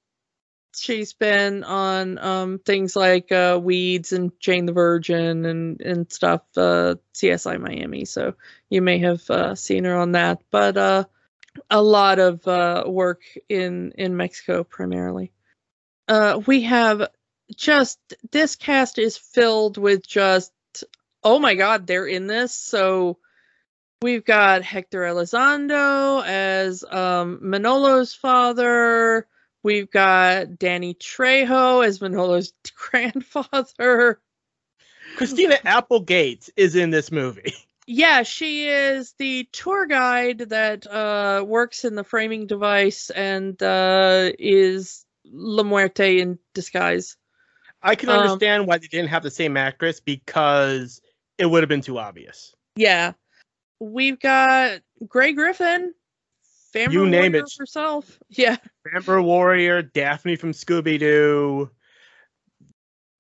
[0.76, 6.42] she's been on um things like uh Weeds and Jane the Virgin and and stuff,
[6.56, 8.06] uh CSI Miami.
[8.06, 8.36] So
[8.70, 11.04] you may have uh, seen her on that, but uh,
[11.70, 15.32] a lot of uh work in in Mexico primarily.
[16.08, 17.10] Uh, we have
[17.56, 18.00] just
[18.32, 20.52] this cast is filled with just
[21.24, 22.54] oh my god, they're in this.
[22.54, 23.18] So
[24.02, 29.28] we've got Hector Elizondo as um, Manolo's father.
[29.64, 32.54] We've got Danny Trejo as Manolo's
[32.90, 34.22] grandfather.
[35.18, 37.54] Christina Applegate is in this movie.
[37.90, 44.30] Yeah, she is the tour guide that uh, works in the framing device and uh,
[44.38, 47.18] is La Muerte in disguise.
[47.82, 51.02] I can Um, understand why they didn't have the same actress because
[51.38, 52.54] it would have been too obvious.
[52.76, 53.14] Yeah.
[53.80, 55.94] We've got Grey Griffin.
[56.76, 57.54] You name warrior it.
[57.58, 58.20] herself.
[58.30, 58.58] Yeah.
[58.92, 61.72] Vampire Warrior, Daphne from Scooby Doo.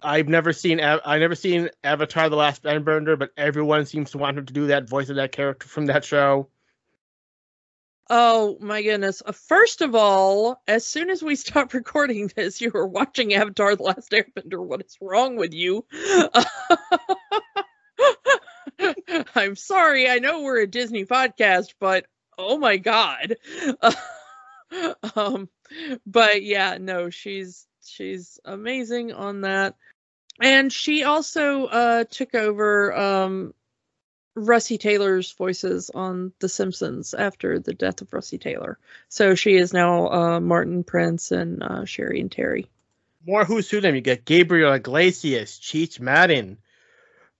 [0.01, 4.38] I've never seen I've never seen Avatar: The Last Airbender, but everyone seems to want
[4.38, 6.49] him to do that voice of that character from that show.
[8.10, 9.22] Oh my goodness.
[9.26, 13.76] Uh, First of all, as soon as we stop recording this, you are watching Avatar
[13.76, 14.66] The Last Airbender.
[14.66, 15.86] What is wrong with you?
[19.36, 20.10] I'm sorry.
[20.10, 22.05] I know we're a Disney podcast, but
[22.38, 23.36] oh my god.
[25.16, 25.49] um
[26.05, 29.76] but yeah, no, she's she's amazing on that.
[30.41, 33.53] And she also uh took over um
[34.38, 38.77] Russi Taylor's voices on The Simpsons after the death of Russi Taylor.
[39.09, 42.67] So she is now uh, Martin Prince and uh, Sherry and Terry.
[43.25, 43.95] More who's who them.
[43.95, 46.57] You get Gabriel Iglesias, Cheech Marin.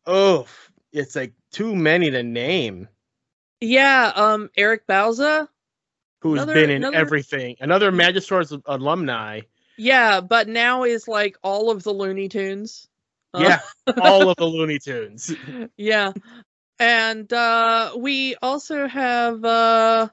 [0.05, 0.47] Oh,
[0.91, 2.87] it's like too many to name.
[3.61, 5.47] Yeah, um, Eric Bauza.
[6.19, 7.55] Who's Another- been in another- everything?
[7.59, 9.41] Another Magisaurus alumni.
[9.77, 12.87] Yeah, but now is like all of the Looney Tunes.
[13.33, 13.59] Uh, Yeah,
[14.01, 15.33] all of the Looney Tunes.
[15.77, 16.13] yeah.
[16.80, 20.09] And uh, we also have uh,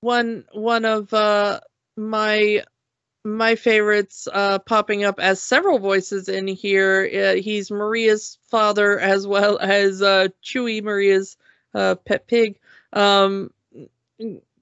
[0.00, 1.60] one one of uh,
[1.96, 2.64] my
[3.24, 7.08] my favorites uh, popping up as several voices in here.
[7.12, 11.36] Uh, he's Maria's father as well as uh, Chuy, Maria's
[11.72, 12.58] pet pig.
[12.92, 13.50] Um,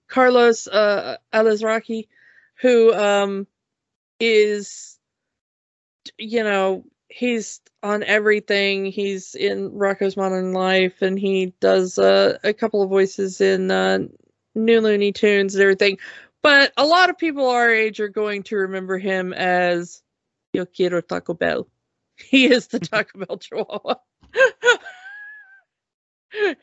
[0.09, 2.09] Carlos uh, Alazraqui,
[2.61, 3.47] who um,
[4.21, 4.99] is,
[6.19, 8.87] you know, he's on everything.
[8.87, 14.01] He's in Rocko's Modern Life, and he does uh, a couple of voices in uh,
[14.55, 15.99] New Looney Tunes and everything.
[16.43, 20.03] But a lot of people our age are going to remember him as
[20.53, 21.69] Yo quiero Taco Bell.
[22.19, 23.97] He is the Taco Bell Chihuahua.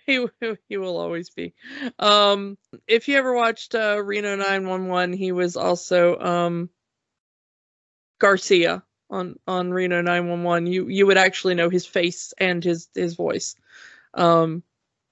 [0.06, 0.26] he
[0.68, 1.54] he will always be.
[2.00, 6.72] Um, if you ever watched uh, Reno 911, he was also um,
[8.20, 10.68] Garcia on on Reno 911.
[10.68, 13.56] You you would actually know his face and his his voice
[14.14, 14.64] um,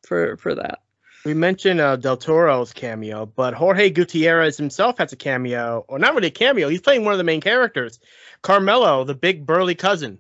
[0.04, 0.80] for for that.
[1.24, 6.16] We mentioned uh, Del Toro's cameo, but Jorge Gutierrez himself has a cameo, or not
[6.16, 6.68] really a cameo.
[6.68, 8.00] He's playing one of the main characters,
[8.42, 10.18] Carmelo, the big burly cousin.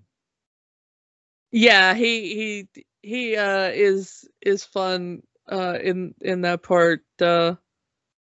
[1.51, 7.55] Yeah, he he he uh, is is fun uh, in in that part uh,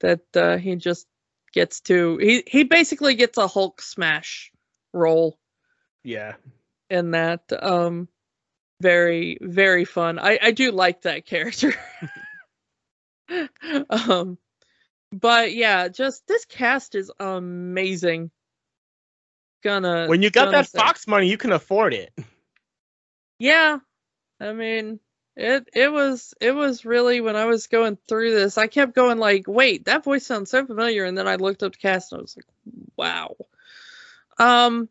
[0.00, 1.06] that uh, he just
[1.52, 4.52] gets to he he basically gets a Hulk smash
[4.92, 5.38] role.
[6.04, 6.34] Yeah.
[6.88, 8.08] In that um
[8.80, 10.18] very very fun.
[10.18, 11.74] I I do like that character.
[13.90, 14.38] um
[15.12, 18.30] but yeah, just this cast is amazing.
[19.62, 20.78] Gonna When you got that say.
[20.78, 22.12] Fox money, you can afford it.
[23.42, 23.78] Yeah.
[24.38, 25.00] I mean,
[25.34, 29.18] it it was it was really when I was going through this, I kept going
[29.18, 32.18] like, wait, that voice sounds so familiar, and then I looked up the cast and
[32.18, 32.44] I was like,
[32.96, 33.34] wow.
[34.40, 34.88] Um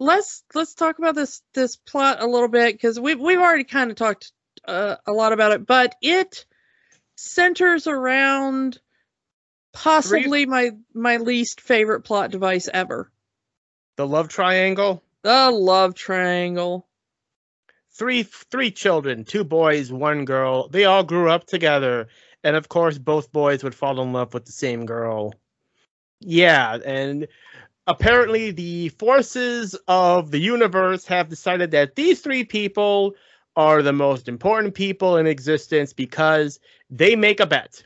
[0.00, 3.90] let's let's talk about this this plot a little bit because we've we've already kind
[3.90, 4.32] of talked
[4.66, 6.44] uh, a lot about it, but it
[7.16, 8.78] centers around
[9.72, 13.10] possibly my my least favorite plot device ever.
[13.96, 15.02] The love triangle.
[15.22, 16.86] The love triangle.
[17.92, 20.68] Three three children, two boys, one girl.
[20.68, 22.08] They all grew up together,
[22.42, 25.34] and of course, both boys would fall in love with the same girl.
[26.20, 27.28] Yeah, and
[27.86, 33.14] apparently, the forces of the universe have decided that these three people
[33.56, 36.58] are the most important people in existence because
[36.90, 37.84] they make a bet.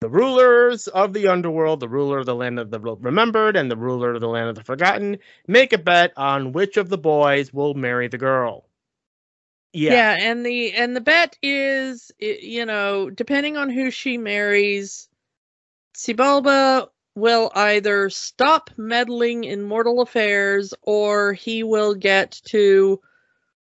[0.00, 3.76] The rulers of the underworld, the ruler of the land of the remembered, and the
[3.76, 5.18] ruler of the land of the forgotten
[5.48, 8.68] make a bet on which of the boys will marry the girl.
[9.72, 9.92] Yeah.
[9.92, 10.16] Yeah.
[10.20, 15.08] and the and the bet is you know, depending on who she marries,
[15.96, 16.88] Xibalba
[17.18, 23.00] will either stop meddling in mortal affairs or he will get to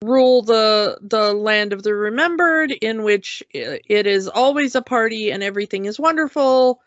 [0.02, 5.42] rule the the land of the remembered in which it is always a party and
[5.42, 6.80] everything is wonderful,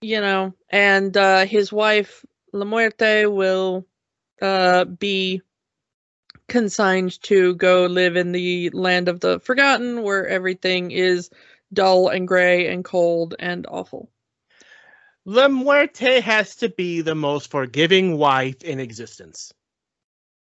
[0.00, 3.86] you know, and uh his wife La Muerte will
[4.40, 5.42] uh be
[6.48, 11.30] consigned to go live in the land of the forgotten where everything is
[11.72, 14.10] dull and gray and cold and awful.
[15.26, 19.52] La Muerte has to be the most forgiving wife in existence.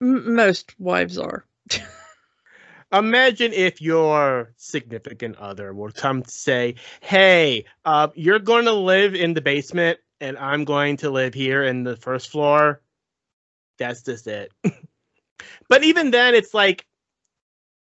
[0.01, 1.45] M- most wives are.
[2.91, 9.15] Imagine if your significant other would come to say, "Hey, uh, you're going to live
[9.15, 12.81] in the basement, and I'm going to live here in the first floor."
[13.77, 14.51] That's just it.
[15.69, 16.85] but even then, it's like,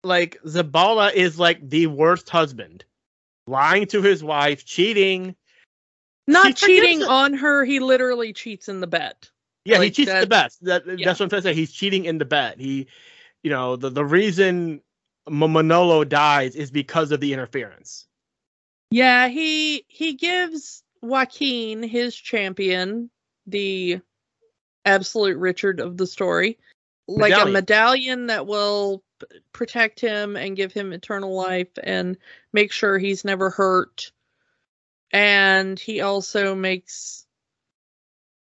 [0.03, 2.85] like Xibalba is like the worst husband,
[3.47, 5.35] lying to his wife, cheating.
[6.27, 7.07] Not She cheating it.
[7.07, 9.29] on her, he literally cheats in the bet.
[9.65, 10.63] Yeah, he Like, cheats the best.
[10.65, 11.05] That, yeah.
[11.05, 11.53] That's what I'm trying to say.
[11.53, 12.59] He's cheating in the bet.
[12.59, 12.87] He,
[13.43, 14.81] you know, the the reason
[15.27, 18.07] M- Manolo dies is because of the interference.
[18.91, 23.09] Yeah, he he gives Joaquin his champion,
[23.47, 23.99] the
[24.85, 26.57] absolute Richard of the story,
[27.07, 27.53] like a Medallion.
[27.53, 29.03] medallion that will
[29.51, 32.17] protect him and give him eternal life and
[32.53, 34.11] make sure he's never hurt.
[35.13, 37.25] And he also makes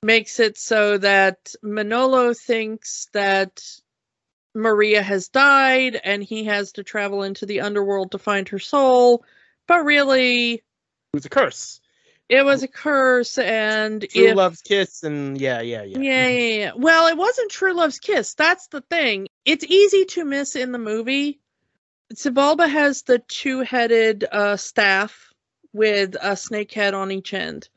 [0.02, 3.62] makes it so that Manolo thinks that
[4.54, 9.24] Maria has died and he has to travel into the underworld to find her soul,
[9.66, 10.62] but really It
[11.12, 11.80] was a curse.
[12.28, 15.98] it was a curse and True if love's kiss, and yeah, yeah, yeah.
[15.98, 16.72] yeah, yeah, yeah.
[16.76, 18.34] Well, it wasn't True Love's Kiss.
[18.34, 19.28] That's the thing.
[19.44, 21.40] It's easy to miss in the movie.
[22.12, 25.27] Xibalba has the two-headed uh, staff
[25.72, 27.68] with a snake head on each end.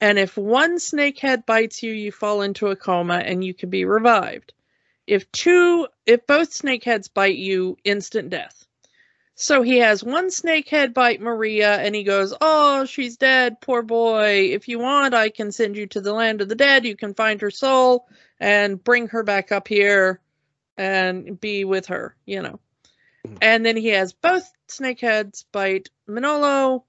[0.00, 3.70] And if one snake head bites you, you fall into a coma and you can
[3.70, 4.52] be revived.
[5.06, 8.66] If two, if both snake heads bite you, instant death.
[9.38, 13.82] So he has one snake head bite Maria and he goes, Oh, she's dead, poor
[13.82, 14.50] boy.
[14.52, 16.86] If you want, I can send you to the land of the dead.
[16.86, 18.08] You can find her soul
[18.40, 20.20] and bring her back up here
[20.78, 22.60] and be with her, you know.
[23.26, 23.38] Mhm.
[23.42, 26.84] And then he has both snake heads bite Manolo,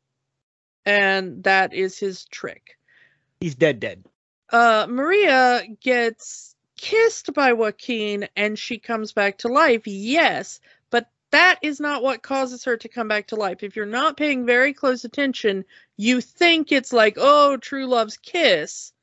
[0.87, 2.77] and that is his trick.
[3.41, 4.05] He's dead, dead.
[4.49, 11.59] Uh, Maria gets kissed by Joaquin and she comes back to life, yes, but that
[11.61, 13.63] is not what causes her to come back to life.
[13.63, 15.65] If you're not paying very close attention,
[15.97, 18.93] you think it's like, oh, true love's kiss.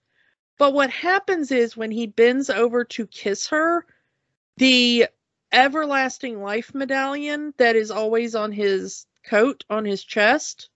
[0.59, 3.85] But what happens is when he bends over to kiss her,
[4.57, 5.09] the
[5.53, 10.71] everlasting life medallion that is always on his coat, on his chest,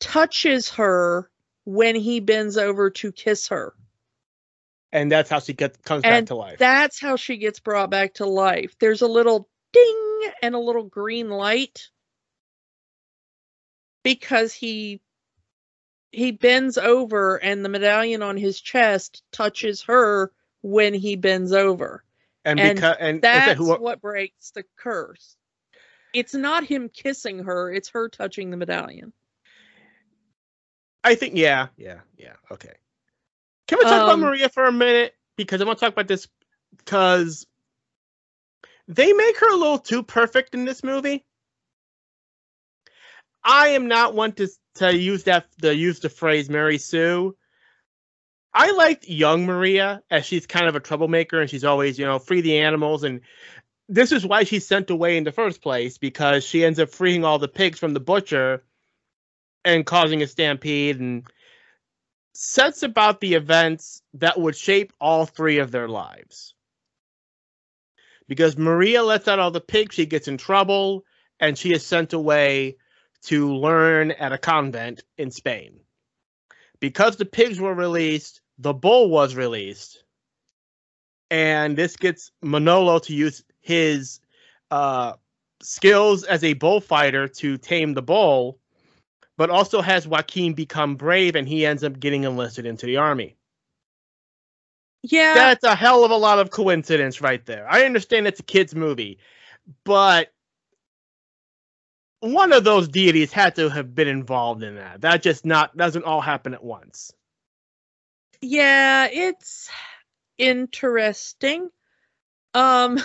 [0.00, 1.30] touches her
[1.64, 3.74] when he bends over to kiss her.
[4.90, 6.58] And that's how she gets comes and back to life.
[6.58, 8.74] That's how she gets brought back to life.
[8.78, 11.90] There's a little ding and a little green light
[14.02, 15.02] because he
[16.10, 20.32] he bends over and the medallion on his chest touches her
[20.62, 22.02] when he bends over.
[22.44, 25.36] and and because and That's what breaks the curse.
[26.14, 29.12] It's not him kissing her, it's her touching the medallion.
[31.04, 32.34] I think yeah, yeah, yeah.
[32.50, 32.74] Okay.
[33.66, 35.14] Can we talk about Um, Maria for a minute?
[35.36, 36.26] Because I want to talk about this
[36.76, 37.46] because
[38.88, 41.24] they make her a little too perfect in this movie.
[43.44, 47.36] I am not one to to use that to use the phrase Mary Sue.
[48.52, 52.18] I liked young Maria as she's kind of a troublemaker and she's always, you know,
[52.18, 53.20] free the animals and
[53.88, 57.24] this is why she's sent away in the first place because she ends up freeing
[57.24, 58.64] all the pigs from the butcher
[59.68, 61.26] and causing a stampede and
[62.32, 66.54] sets about the events that would shape all three of their lives.
[68.28, 71.04] Because Maria lets out all the pigs, she gets in trouble,
[71.38, 72.76] and she is sent away
[73.24, 75.80] to learn at a convent in Spain.
[76.80, 80.02] Because the pigs were released, the bull was released,
[81.30, 84.20] and this gets Manolo to use his
[84.70, 85.12] uh,
[85.60, 88.58] skills as a bullfighter to tame the bull
[89.38, 93.36] but also has Joaquin become brave and he ends up getting enlisted into the army.
[95.02, 95.34] Yeah.
[95.34, 97.66] That's a hell of a lot of coincidence right there.
[97.70, 99.18] I understand it's a kids movie,
[99.84, 100.32] but
[102.18, 105.02] one of those deities had to have been involved in that.
[105.02, 107.12] That just not doesn't all happen at once.
[108.40, 109.70] Yeah, it's
[110.36, 111.70] interesting.
[112.54, 112.98] Um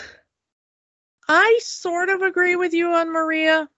[1.29, 3.69] I sort of agree with you on Maria.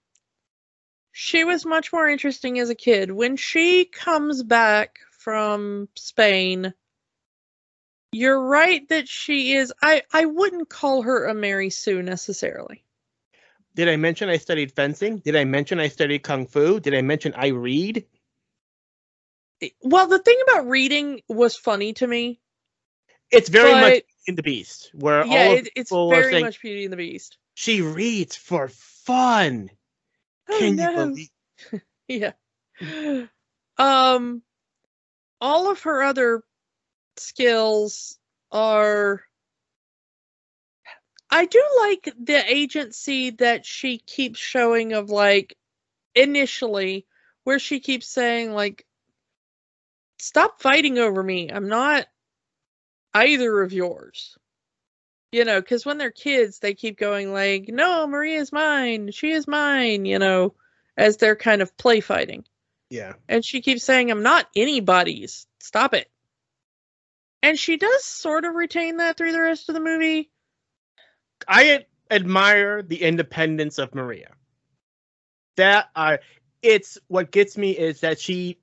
[1.18, 3.10] She was much more interesting as a kid.
[3.10, 6.74] When she comes back from Spain,
[8.12, 12.84] you're right that she is I I wouldn't call her a Mary Sue necessarily.
[13.74, 15.20] Did I mention I studied fencing?
[15.20, 16.80] Did I mention I studied kung fu?
[16.80, 18.04] Did I mention I read?
[19.62, 22.40] Eh, well, the thing about reading was funny to me.
[23.30, 26.60] It's very But- much in the Beast, where Yeah, all it, it's very saying much
[26.60, 27.38] Beauty and the Beast.
[27.54, 29.70] she reads for fun.
[30.48, 30.90] Oh, Can no.
[30.90, 31.30] you believe?
[32.08, 32.32] Yeah.
[33.78, 34.42] Um
[35.40, 36.42] all of her other
[37.16, 38.18] skills
[38.52, 39.22] are
[41.30, 45.56] I do like the agency that she keeps showing of like
[46.14, 47.06] initially
[47.44, 48.86] where she keeps saying like
[50.18, 51.50] stop fighting over me.
[51.50, 52.06] I'm not
[53.14, 54.36] either of yours.
[55.32, 59.10] You know, cuz when they're kids they keep going like no, Maria's mine.
[59.12, 60.54] She is mine, you know,
[60.96, 62.44] as they're kind of play fighting.
[62.90, 63.14] Yeah.
[63.28, 65.46] And she keeps saying, I'm not anybody's.
[65.60, 66.08] Stop it.
[67.42, 70.30] And she does sort of retain that through the rest of the movie.
[71.46, 74.32] I ad- admire the independence of Maria.
[75.56, 76.18] That I,
[76.62, 78.58] it's what gets me is that she,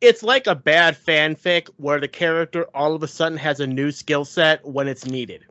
[0.00, 3.90] it's like a bad fanfic where the character all of a sudden has a new
[3.90, 5.44] skill set when it's needed.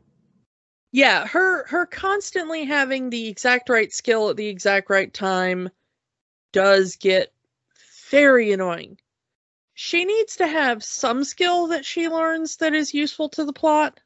[0.96, 5.70] Yeah, her her constantly having the exact right skill at the exact right time
[6.52, 7.34] does get
[8.12, 9.00] very annoying.
[9.74, 14.00] She needs to have some skill that she learns that is useful to the plot.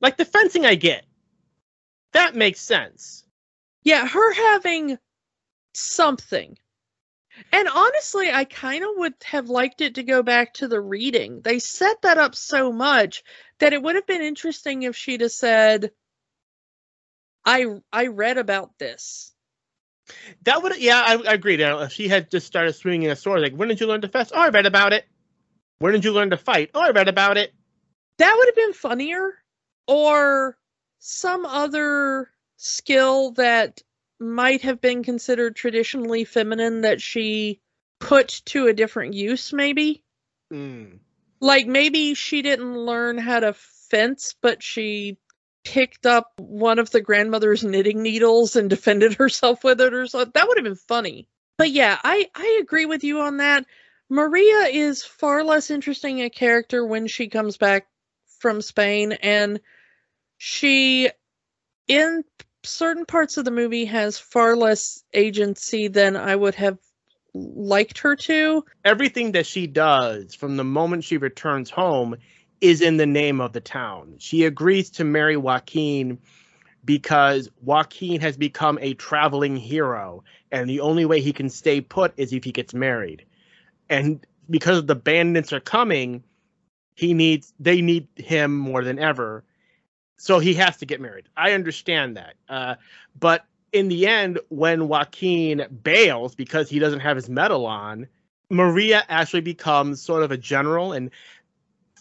[0.00, 1.04] Like the fencing, I get.
[2.12, 3.26] That makes sense.
[3.82, 4.98] Yeah, her having
[5.74, 6.56] something.
[7.52, 11.42] And honestly, I kind of would have liked it to go back to the reading.
[11.42, 13.22] They set that up so much
[13.58, 15.90] that it would have been interesting if she'd have said,
[17.44, 19.32] "I I read about this."
[20.42, 21.56] That would, yeah, I, I agree.
[21.56, 24.08] Now, if she had just started swinging a sword, like, when did you learn to
[24.08, 24.32] fence?
[24.34, 25.06] Oh, I read about it.
[25.78, 26.70] When did you learn to fight?
[26.74, 27.54] Oh, I read about it.
[28.18, 29.32] That would have been funnier,
[29.88, 30.58] or
[30.98, 33.82] some other skill that
[34.20, 37.60] might have been considered traditionally feminine that she
[37.98, 40.02] put to a different use, maybe.
[40.52, 40.98] Mm.
[41.40, 45.16] like maybe she didn't learn how to fence but she
[45.64, 50.32] picked up one of the grandmother's knitting needles and defended herself with it or something.
[50.34, 51.28] That would have been funny.
[51.56, 53.64] But yeah i i agree with you on that.
[54.10, 57.86] Maria is far less interesting a character when she comes back
[58.38, 59.60] from spain and
[60.36, 61.10] she
[61.88, 62.22] in
[62.64, 66.78] certain parts of the movie has far less agency than I would have
[67.34, 68.64] liked her to.
[68.84, 72.16] Everything that she does from the moment she returns home
[72.60, 74.14] is in the name of the town.
[74.18, 76.18] She agrees to marry Joaquin
[76.84, 82.12] because Joaquin has become a traveling hero, and the only way he can stay put
[82.16, 83.24] is if he gets married.
[83.88, 86.22] And because the bandits are coming,
[86.94, 89.44] he needs they need him more than ever.
[90.16, 91.28] So he has to get married.
[91.36, 92.34] I understand that.
[92.48, 92.76] Uh,
[93.18, 98.06] but in the end, when Joaquin bails because he doesn't have his medal on,
[98.48, 101.10] Maria actually becomes sort of a general and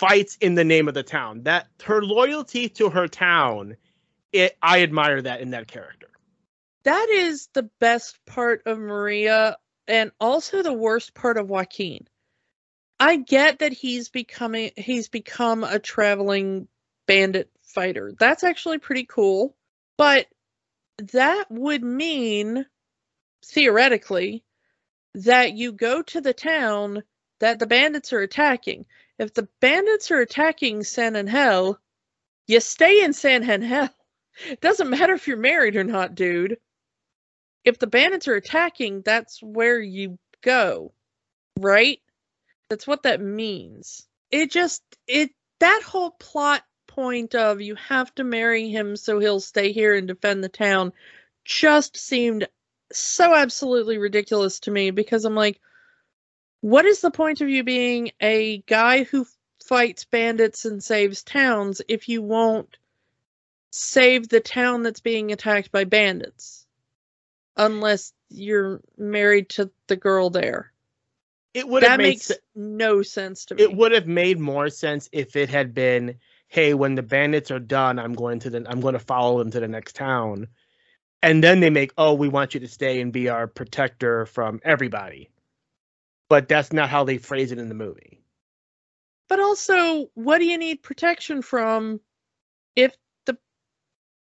[0.03, 1.43] fights in the name of the town.
[1.43, 3.77] That her loyalty to her town,
[4.31, 6.07] it, I admire that in that character.
[6.83, 12.07] That is the best part of Maria and also the worst part of Joaquin.
[12.99, 16.67] I get that he's becoming he's become a traveling
[17.05, 18.13] bandit fighter.
[18.17, 19.55] That's actually pretty cool.
[19.97, 20.27] But
[21.13, 22.65] that would mean
[23.45, 24.43] theoretically
[25.15, 27.03] that you go to the town
[27.39, 28.85] that the bandits are attacking.
[29.19, 31.79] If the bandits are attacking San Angel,
[32.47, 33.89] you stay in San Angel.
[34.49, 36.57] It doesn't matter if you're married or not, dude.
[37.63, 40.91] If the bandits are attacking, that's where you go.
[41.59, 42.01] Right?
[42.69, 44.07] That's what that means.
[44.31, 49.39] It just it that whole plot point of you have to marry him so he'll
[49.39, 50.93] stay here and defend the town
[51.45, 52.47] just seemed
[52.91, 55.59] so absolutely ridiculous to me because I'm like,
[56.63, 59.27] what is the point of you being a guy who
[59.65, 62.77] fights bandits and saves towns if you won't
[63.71, 66.65] save the town that's being attacked by bandits?
[67.57, 70.71] Unless you're married to the girl there.
[71.53, 73.63] It would that makes se- no sense to me.
[73.63, 76.15] it would have made more sense if it had been
[76.47, 79.51] hey when the bandits are done i'm going to the i'm going to follow them
[79.51, 80.47] to the next town
[81.21, 84.59] and then they make oh we want you to stay and be our protector from
[84.63, 85.29] everybody
[86.33, 88.19] but that's not how they phrase it in the movie
[89.29, 92.01] But also, what do you need protection from
[92.75, 92.95] if
[93.27, 93.37] the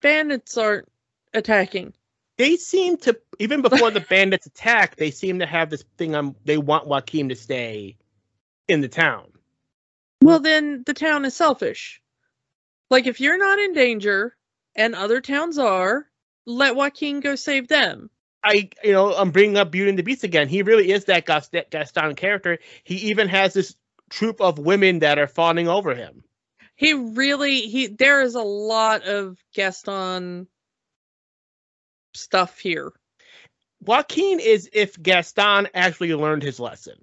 [0.02, 0.90] bandits aren't
[1.36, 1.94] attacking?
[2.40, 6.36] they seem to even before the bandits attack they seem to have this thing on
[6.46, 7.96] they want joaquin to stay
[8.68, 9.26] in the town
[10.24, 12.02] Well, then the town is selfish.
[12.90, 14.36] Like, if you're not in danger
[14.76, 16.08] and other towns are,
[16.48, 18.10] let Joaquin go save them.
[18.44, 20.48] I, you know, I'm bringing up Beauty and the Beast again.
[20.48, 22.60] He really is that Gas- Gaston character.
[22.84, 23.76] He even has this
[24.10, 26.24] troop of women that are fawning over him.
[26.76, 30.48] He really, he, there is a lot of Gaston
[32.14, 32.94] stuff here.
[33.82, 36.96] Joaquin is if Gaston actually learned his lesson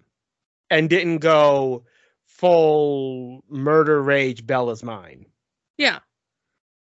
[0.70, 1.84] and didn't go
[2.24, 4.46] full murder rage.
[4.46, 5.26] Bella's mine.
[5.76, 6.00] Yeah.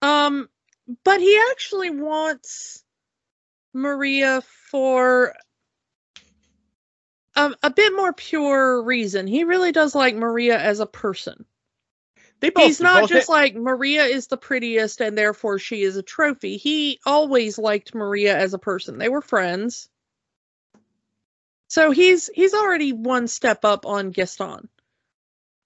[0.02, 0.48] Um,
[1.04, 2.83] but he actually wants
[3.74, 5.34] Maria for
[7.36, 9.26] a, a bit more pure reason.
[9.26, 11.44] He really does like Maria as a person.
[12.40, 15.96] They both He's not just hit- like Maria is the prettiest and therefore she is
[15.96, 16.56] a trophy.
[16.56, 18.98] He always liked Maria as a person.
[18.98, 19.88] They were friends.
[21.68, 24.68] So he's he's already one step up on Gaston.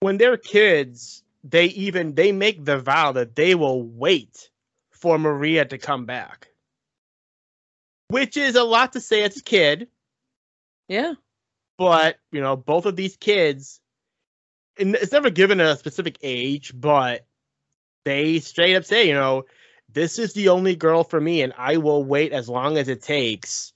[0.01, 1.23] when they're kids.
[1.45, 4.51] They even they make the vow that they will wait
[4.91, 6.48] for Maria to come back,
[8.09, 9.89] which is a lot to say as a kid.
[10.89, 11.15] Yeah.
[11.77, 13.81] but you know both of these kids
[14.79, 17.27] and it's never given a specific age but
[18.05, 19.45] they straight up say you know
[19.93, 23.03] this is the only girl for me and i will wait as long as it
[23.03, 23.75] takes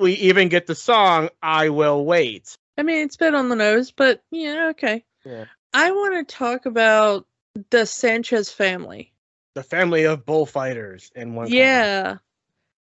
[0.00, 3.56] we even get the song i will wait I mean, it's a bit on the
[3.56, 5.04] nose, but yeah, okay.
[5.24, 5.46] Yeah.
[5.74, 7.26] I want to talk about
[7.70, 9.12] the Sanchez family.
[9.54, 12.20] the family of bullfighters in one corner.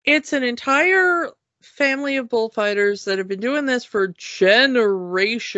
[0.05, 1.31] It's an entire
[1.63, 5.49] family of bullfighters that have been doing this for generations.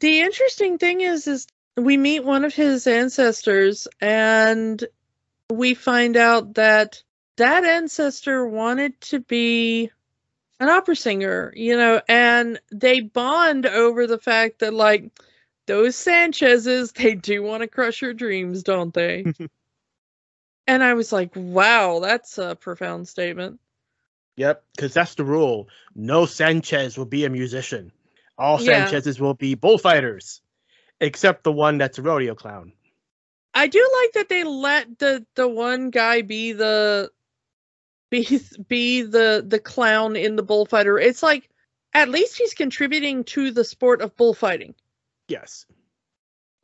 [0.00, 4.82] The interesting thing is is we meet one of his ancestors and
[5.50, 7.02] we find out that
[7.36, 9.90] that ancestor wanted to be
[10.60, 15.10] an opera singer, you know, and they bond over the fact that like
[15.66, 19.24] those Sanchez's, they do want to crush your dreams, don't they?
[20.66, 23.60] and I was like, wow, that's a profound statement.
[24.36, 27.92] yep because that's the rule no sanchez will be a musician
[28.36, 28.86] all Yeah.
[28.86, 30.40] sanchez's will be bullfighters
[31.00, 32.72] except the one that's a rodeo clown
[33.56, 37.10] I do like that they let the the one guy be the
[38.10, 40.98] be be the the clown in the bullfighter.
[40.98, 41.48] It's like
[41.92, 44.74] at least he's contributing to the sport of bullfighting.
[45.28, 45.66] yes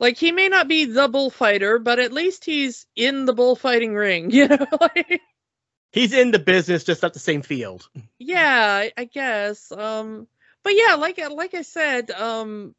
[0.01, 4.31] Like he may not be the bullfighter, but at least he's in the bullfighting ring,
[4.31, 4.67] you know?
[4.81, 5.21] like,
[5.91, 7.87] He's in the business, just not the same field.
[8.17, 9.71] Yeah, I, I guess.
[9.71, 10.27] Um,
[10.63, 12.73] but yeah, like like I said, um,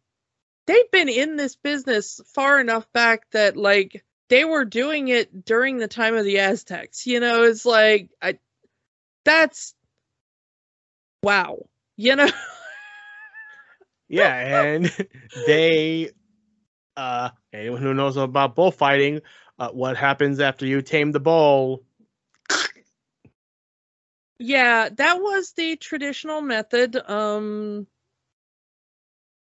[0.66, 5.77] they've been in this business far enough back that like they were doing it during
[5.77, 7.07] the time of the Aztecs.
[7.07, 8.39] You know, it's like I
[9.25, 9.75] that's
[11.23, 11.66] wow.
[11.97, 12.31] You know.
[14.09, 14.91] yeah, and
[15.47, 16.12] they
[16.97, 19.20] uh anyone who knows about bullfighting,
[19.59, 21.84] uh, what happens after you tame the bull?
[24.38, 26.97] Yeah, that was the traditional method.
[26.97, 27.86] Um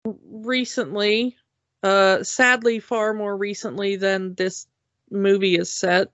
[0.04, 1.36] recently,
[1.82, 4.66] uh sadly far more recently than this
[5.10, 6.08] movie is set.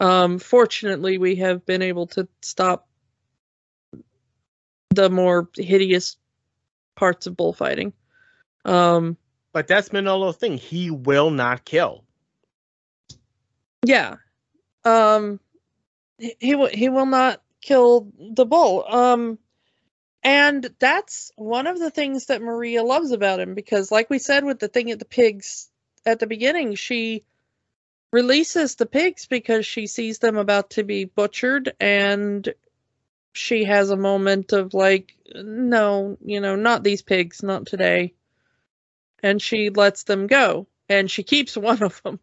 [0.00, 2.88] Um fortunately we have been able to stop
[4.90, 6.16] the more hideous
[6.96, 7.92] parts of bullfighting.
[8.64, 9.16] Um
[9.52, 10.58] but that's Manolo's thing.
[10.58, 12.04] He will not kill.
[13.84, 14.16] Yeah.
[14.84, 15.40] Um
[16.18, 18.84] he, he will he will not kill the bull.
[18.88, 19.38] Um
[20.22, 24.44] and that's one of the things that Maria loves about him because like we said
[24.44, 25.70] with the thing at the pigs
[26.06, 27.24] at the beginning, she
[28.12, 32.52] releases the pigs because she sees them about to be butchered and
[33.32, 38.12] she has a moment of like no, you know, not these pigs, not today
[39.22, 42.18] and she lets them go and she keeps one of them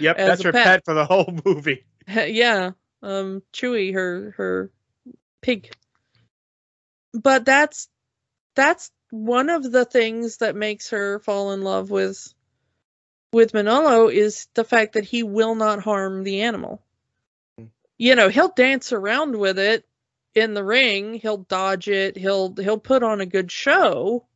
[0.00, 0.64] yep that's her pet.
[0.64, 0.84] pet.
[0.84, 2.70] for the whole movie yeah
[3.02, 4.70] um Chuy her her
[5.42, 5.70] pig
[7.12, 7.88] but that's
[8.54, 12.32] that's one of the things that makes her fall in love with
[13.32, 16.82] with manolo is the fact that he will not harm the animal
[17.58, 17.66] hmm.
[17.98, 19.86] you know he'll dance around with it
[20.34, 24.26] in the ring he'll dodge it he'll he'll put on a good show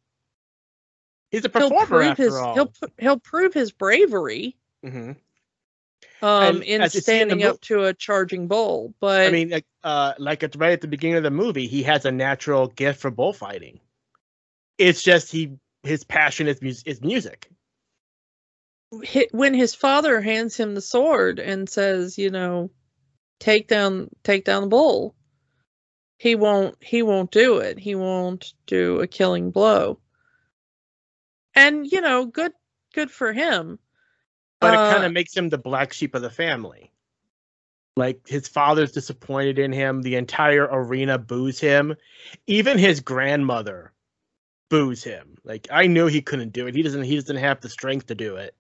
[1.31, 2.35] He's a performer he'll after his.
[2.35, 4.57] He'll he'll prove his bravery.
[4.85, 5.13] Mm-hmm.
[6.23, 10.43] Um, in standing in up to a charging bull, but I mean, like, uh, like
[10.43, 13.81] at right at the beginning of the movie, he has a natural gift for bullfighting.
[14.77, 17.51] It's just he his passion is mu- is music.
[19.31, 22.71] When his father hands him the sword and says, you know,
[23.39, 25.15] take down take down the bull,
[26.19, 27.79] he won't he won't do it.
[27.79, 29.99] He won't do a killing blow
[31.55, 32.53] and you know, good
[32.95, 33.79] good for him.
[34.61, 36.93] But uh, it kind of makes him the black sheep of the family.
[37.97, 40.03] Like his father's disappointed in him.
[40.03, 41.97] The entire arena boos him.
[42.47, 43.93] Even his grandmother
[44.69, 45.37] boos him.
[45.45, 46.75] Like I knew he couldn't do it.
[46.75, 47.03] He doesn't.
[47.03, 48.55] He doesn't have the strength to do it.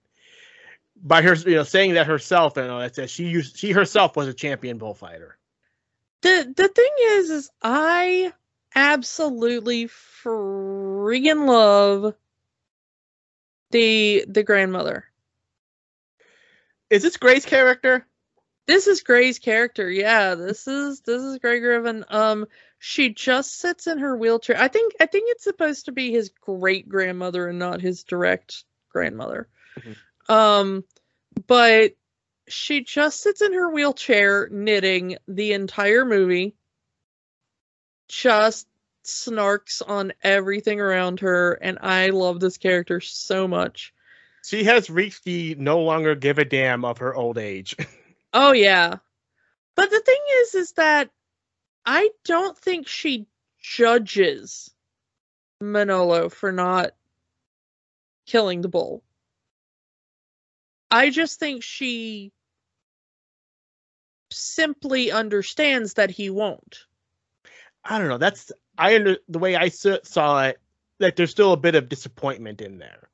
[1.03, 4.28] By her, you know, saying that herself, and all that she used, she herself was
[4.28, 5.38] a champion bullfighter.
[6.22, 8.32] The the thing is, is I
[8.74, 12.14] absolutely freaking love
[13.71, 15.05] the the grandmother.
[16.89, 18.07] Is this Grey's character?
[18.66, 19.91] This is Grey's character.
[19.91, 22.05] Yeah, this is this is Grey Griffin.
[22.09, 22.47] Um,
[22.79, 24.57] she just sits in her wheelchair.
[24.59, 28.64] I think I think it's supposed to be his great grandmother and not his direct
[28.91, 29.49] grandmother.
[29.79, 30.33] Mm-hmm.
[30.33, 30.85] Um,
[31.47, 31.93] but
[32.49, 36.55] she just sits in her wheelchair knitting the entire movie.
[38.09, 38.66] Just
[39.11, 43.92] snarks on everything around her, and I love this character so much.
[44.44, 47.76] She has reached the no longer give a damn of her old age.
[48.32, 48.96] oh yeah.
[49.76, 51.11] But the thing is is that
[51.84, 53.26] I don't think she
[53.61, 54.70] judges
[55.61, 56.92] Manolo for not
[58.26, 59.02] killing the bull.
[60.90, 62.32] I just think she
[64.30, 66.86] simply understands that he won't.
[67.84, 68.18] I don't know.
[68.18, 70.61] That's I under the way I saw it,
[70.99, 73.11] that there's still a bit of disappointment in there.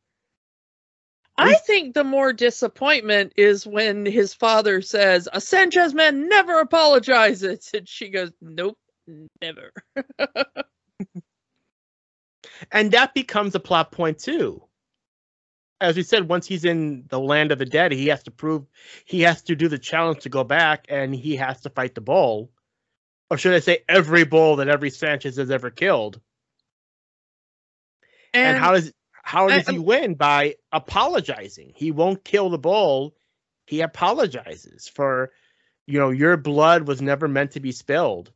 [1.38, 7.70] I think the more disappointment is when his father says, "A Sanchez man never apologizes,"
[7.74, 8.78] and she goes, "Nope,
[9.42, 9.72] never."
[12.72, 14.62] and that becomes a plot point too.
[15.78, 18.64] As we said, once he's in the land of the dead, he has to prove
[19.04, 22.00] he has to do the challenge to go back, and he has to fight the
[22.00, 22.50] bull
[23.30, 26.20] or should I say, every bull that every Sanchez has ever killed.
[28.32, 31.72] And, and how does how does I, he um, win by apologizing?
[31.74, 33.14] He won't kill the bull.
[33.66, 35.32] He apologizes for,
[35.86, 38.30] you know, your blood was never meant to be spilled,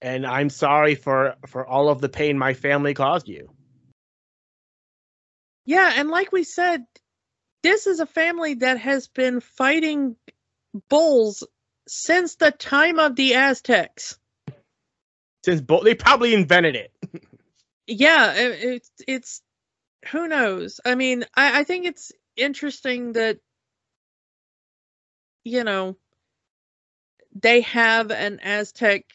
[0.00, 3.50] and I'm sorry for for all of the pain my family caused you.
[5.66, 6.86] Yeah, and like we said,
[7.62, 10.16] this is a family that has been fighting
[10.88, 11.46] bulls
[11.92, 14.16] since the time of the Aztecs.
[15.44, 16.92] Since bo- they probably invented it.
[17.88, 19.42] yeah, it, it's it's
[20.12, 20.80] who knows.
[20.84, 23.40] I mean, I, I think it's interesting that
[25.42, 25.96] you know
[27.34, 29.06] they have an Aztec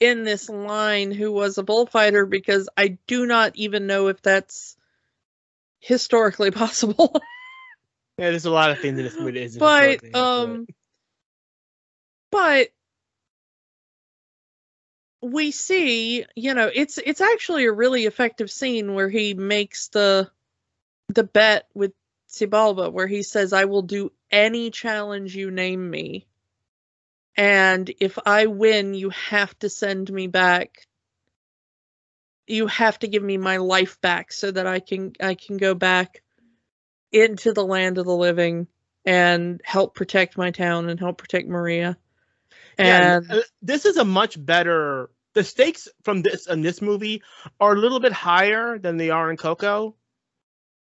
[0.00, 4.74] in this line who was a bullfighter because I do not even know if that's
[5.80, 7.12] historically possible.
[8.16, 10.66] Yeah, there's a lot of things in this movie that isn't but um
[12.30, 12.68] but
[15.22, 20.30] we see you know it's it's actually a really effective scene where he makes the
[21.08, 21.92] the bet with
[22.28, 26.26] Xibalba where he says I will do any challenge you name me
[27.36, 30.86] and if I win you have to send me back
[32.46, 35.74] you have to give me my life back so that I can I can go
[35.74, 36.22] back
[37.12, 38.68] into the land of the living
[39.04, 41.96] and help protect my town and help protect Maria.
[42.78, 45.10] Yeah, And uh, this is a much better.
[45.34, 47.22] The stakes from this in this movie
[47.60, 49.96] are a little bit higher than they are in Coco,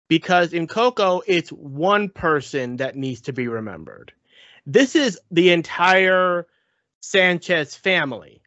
[0.07, 4.13] because in Coco it's one person that needs to be remembered.
[4.65, 6.47] This is the entire
[7.01, 8.41] Sanchez family.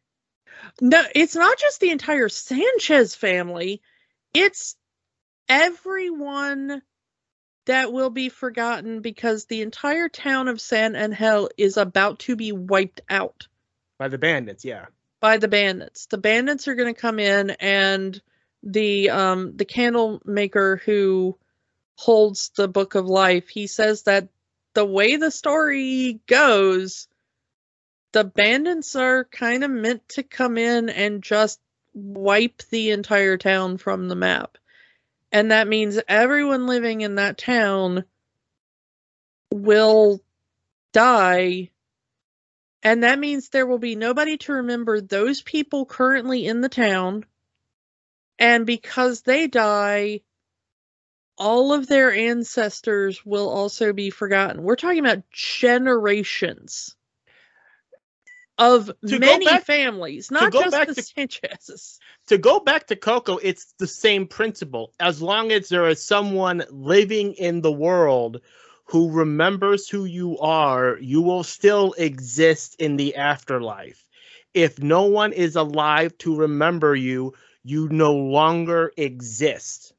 [0.81, 3.81] no, it's not just the entire Sanchez family,
[4.33, 4.75] it's
[5.49, 6.81] everyone
[7.65, 12.51] that will be forgotten because the entire town of San Angel is about to be
[12.51, 13.47] wiped out.
[13.97, 14.65] by the bandits.
[14.65, 14.85] Yeah,
[15.19, 16.07] by the bandits.
[16.07, 18.21] The bandits are going to come in, and
[18.63, 21.37] the um the candle maker who
[21.95, 23.49] holds the book of life.
[23.49, 24.27] He says that
[24.73, 27.07] the way the story goes,
[28.11, 31.59] the bandits are kind of meant to come in and just
[31.93, 34.57] wipe the entire town from the map.
[35.33, 38.05] And that means everyone living in that town
[39.51, 40.21] will
[40.93, 41.71] die
[42.83, 47.25] and that means there will be nobody to remember those people currently in the town.
[48.37, 50.21] And because they die,
[51.37, 54.63] all of their ancestors will also be forgotten.
[54.63, 56.95] We're talking about generations
[58.57, 61.99] of many back- families, not just the to- Sanchez's.
[62.27, 64.93] to go back to Coco, it's the same principle.
[64.99, 68.41] As long as there is someone living in the world
[68.85, 74.05] who remembers who you are, you will still exist in the afterlife.
[74.53, 77.33] If no one is alive to remember you,
[77.63, 79.93] you no longer exist.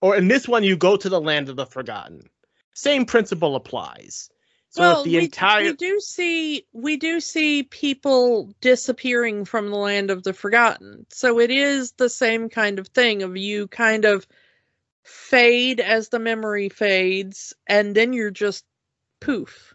[0.00, 2.28] Or in this one, you go to the land of the forgotten.
[2.74, 4.30] Same principle applies.
[4.70, 9.76] So well, the we, entire we do see we do see people disappearing from the
[9.76, 11.06] land of the forgotten.
[11.10, 14.26] So it is the same kind of thing of you kind of
[15.04, 18.64] fade as the memory fades, and then you're just
[19.20, 19.74] poof.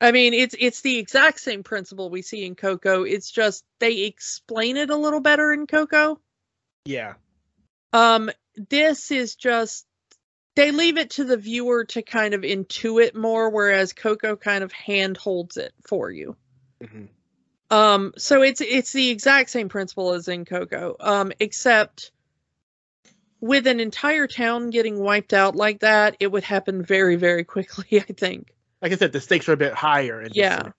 [0.00, 3.02] I mean, it's it's the exact same principle we see in Coco.
[3.02, 6.20] It's just they explain it a little better in Coco.
[6.84, 7.14] yeah,
[7.92, 8.30] Um,
[8.70, 9.86] this is just
[10.54, 14.72] they leave it to the viewer to kind of intuit more, whereas Coco kind of
[14.72, 16.36] hand holds it for you.
[16.82, 17.08] mhm.
[17.70, 22.12] Um, so it's it's the exact same principle as in Coco, um, except
[23.40, 28.00] with an entire town getting wiped out like that, it would happen very, very quickly,
[28.08, 28.54] I think.
[28.82, 30.20] like I said, the stakes are a bit higher.
[30.22, 30.70] In Yeah.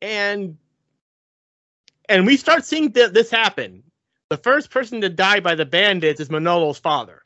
[0.00, 0.58] and
[2.08, 3.84] and we start seeing th- this happen.
[4.28, 7.21] The first person to die by the bandits is Manolo's father.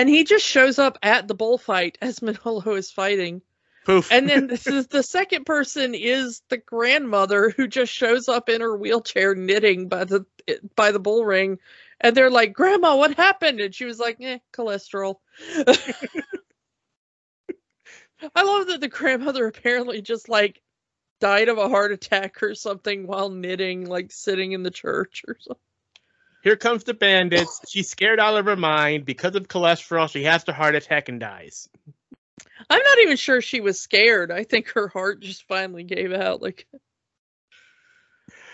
[0.00, 3.42] And he just shows up at the bullfight as Manolo is fighting.
[3.84, 4.10] Poof.
[4.10, 8.62] And then this is the second person is the grandmother who just shows up in
[8.62, 10.24] her wheelchair knitting by the
[10.74, 11.58] by the bull ring.
[12.00, 13.60] And they're like, Grandma, what happened?
[13.60, 15.16] And she was like, eh, cholesterol.
[18.34, 20.62] I love that the grandmother apparently just like
[21.20, 25.36] died of a heart attack or something while knitting, like sitting in the church or
[25.38, 25.60] something.
[26.42, 27.60] Here comes the bandits.
[27.68, 30.10] She's scared out of her mind because of cholesterol.
[30.10, 31.68] She has a heart attack and dies.
[32.68, 34.30] I'm not even sure she was scared.
[34.30, 36.42] I think her heart just finally gave out.
[36.42, 36.66] Like,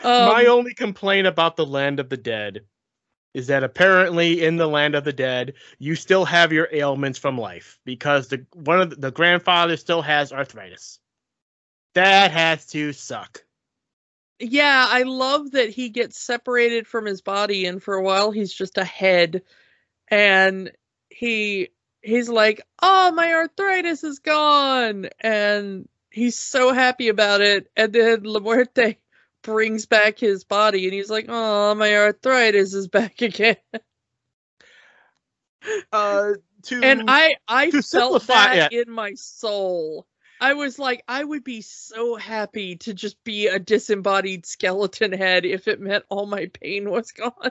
[0.02, 2.62] um, My only complaint about the land of the dead
[3.34, 7.36] is that apparently in the land of the dead you still have your ailments from
[7.36, 10.98] life because the one of the, the grandfather still has arthritis.
[11.94, 13.45] That has to suck.
[14.38, 18.52] Yeah, I love that he gets separated from his body, and for a while he's
[18.52, 19.42] just a head,
[20.08, 20.70] and
[21.08, 21.68] he
[22.02, 27.70] he's like, "Oh, my arthritis is gone," and he's so happy about it.
[27.76, 28.98] And then La Muerte
[29.42, 33.56] brings back his body, and he's like, "Oh, my arthritis is back again."
[35.92, 40.06] Uh, to and I I felt that in my soul.
[40.40, 45.44] I was like, I would be so happy to just be a disembodied skeleton head
[45.44, 47.32] if it meant all my pain was gone.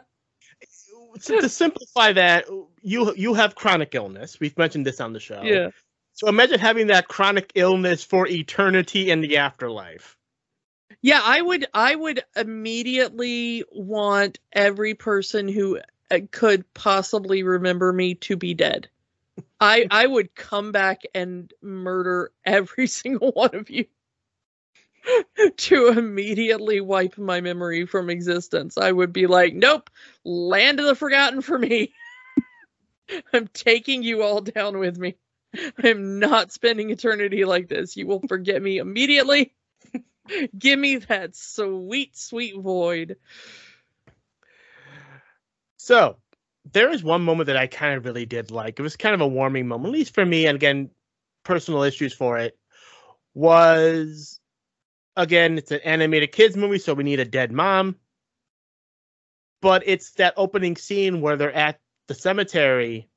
[1.24, 2.46] to, simplify that,
[2.82, 4.40] you you have chronic illness.
[4.40, 5.42] We've mentioned this on the show.
[5.44, 5.70] Yeah.
[6.14, 10.18] So imagine having that chronic illness for eternity in the afterlife.
[11.02, 15.80] Yeah, I would I would immediately want every person who
[16.12, 18.88] uh, could possibly remember me to be dead.
[19.66, 23.86] I I would come back and murder every single one of you
[25.58, 28.78] to immediately wipe my memory from existence.
[28.78, 29.90] I would be like, "Nope,
[30.24, 31.94] land of the forgotten for me."
[33.34, 35.16] I'm taking you all down with me.
[35.84, 37.96] I'm not spending eternity like this.
[37.96, 39.54] You will forget me immediately.
[40.58, 43.18] Give me that sweet, sweet void.
[45.78, 46.18] So,
[46.72, 48.80] there is one moment that I kind of really did like.
[48.80, 50.90] It was kind of a warming moment, at least for me, and again,
[51.44, 52.58] personal issues for it.
[53.34, 54.40] Was
[55.16, 57.98] again, it's an animated kids movie, so we need a dead mom.
[59.62, 63.10] But it's that opening scene where they're at the cemetery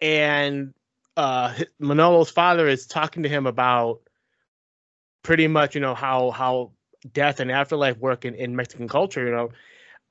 [0.00, 0.74] and
[1.16, 4.00] uh Manolo's father is talking to him about
[5.22, 6.72] pretty much, you know, how how
[7.12, 9.50] death and afterlife work in, in Mexican culture, you know.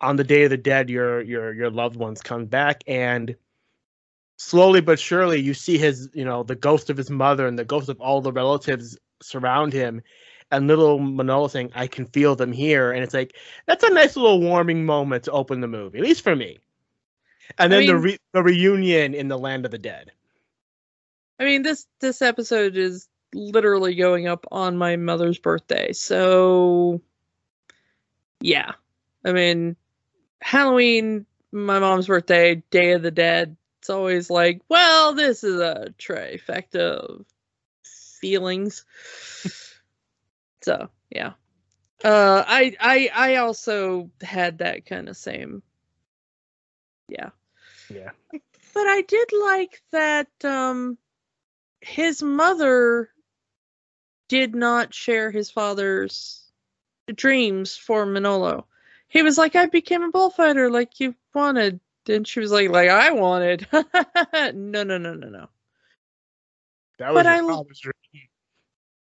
[0.04, 3.36] On the day of the dead, your your your loved ones come back and
[4.38, 7.64] slowly but surely you see his, you know, the ghost of his mother and the
[7.64, 10.02] ghost of all the relatives surround him
[10.52, 12.92] and little Manolo saying, I can feel them here.
[12.92, 13.36] And it's like,
[13.66, 16.60] that's a nice little warming moment to open the movie, at least for me.
[17.58, 20.12] And then I mean, the re- the reunion in the land of the dead.
[21.40, 25.92] I mean this this episode is literally going up on my mother's birthday.
[25.92, 27.02] So
[28.40, 28.74] yeah.
[29.26, 29.76] I mean
[30.44, 33.56] Halloween, my mom's birthday, Day of the Dead.
[33.80, 37.26] It's always like, well, this is a trifecta of
[38.20, 38.86] feelings.
[40.62, 41.34] so yeah.
[42.04, 45.64] Uh I I I also had that kind of same
[47.08, 47.30] yeah.
[47.90, 48.12] Yeah.
[48.32, 50.98] But I did like that um
[51.82, 53.10] his mother
[54.30, 56.44] did not share his father's
[57.14, 58.68] dreams for Manolo.
[59.14, 61.80] He was like, I became a bullfighter like you wanted.
[62.10, 63.68] And she was like, like I wanted.
[63.72, 65.50] no, no, no, no, no.
[66.98, 67.40] That was but I.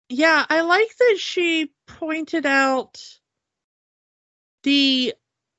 [0.09, 3.01] Yeah, I like that she pointed out
[4.63, 5.13] the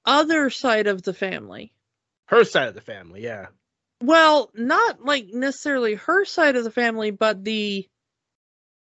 [0.05, 1.73] other side of the family.
[2.27, 3.47] Her side of the family, yeah.
[4.03, 7.89] Well, not like necessarily her side of the family, but the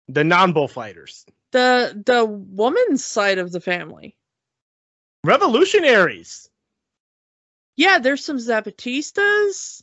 [0.08, 1.24] the non-bullfighters.
[1.52, 4.16] The the woman's side of the family.
[5.24, 6.50] Revolutionaries.
[7.76, 9.82] Yeah, there's some Zapatistas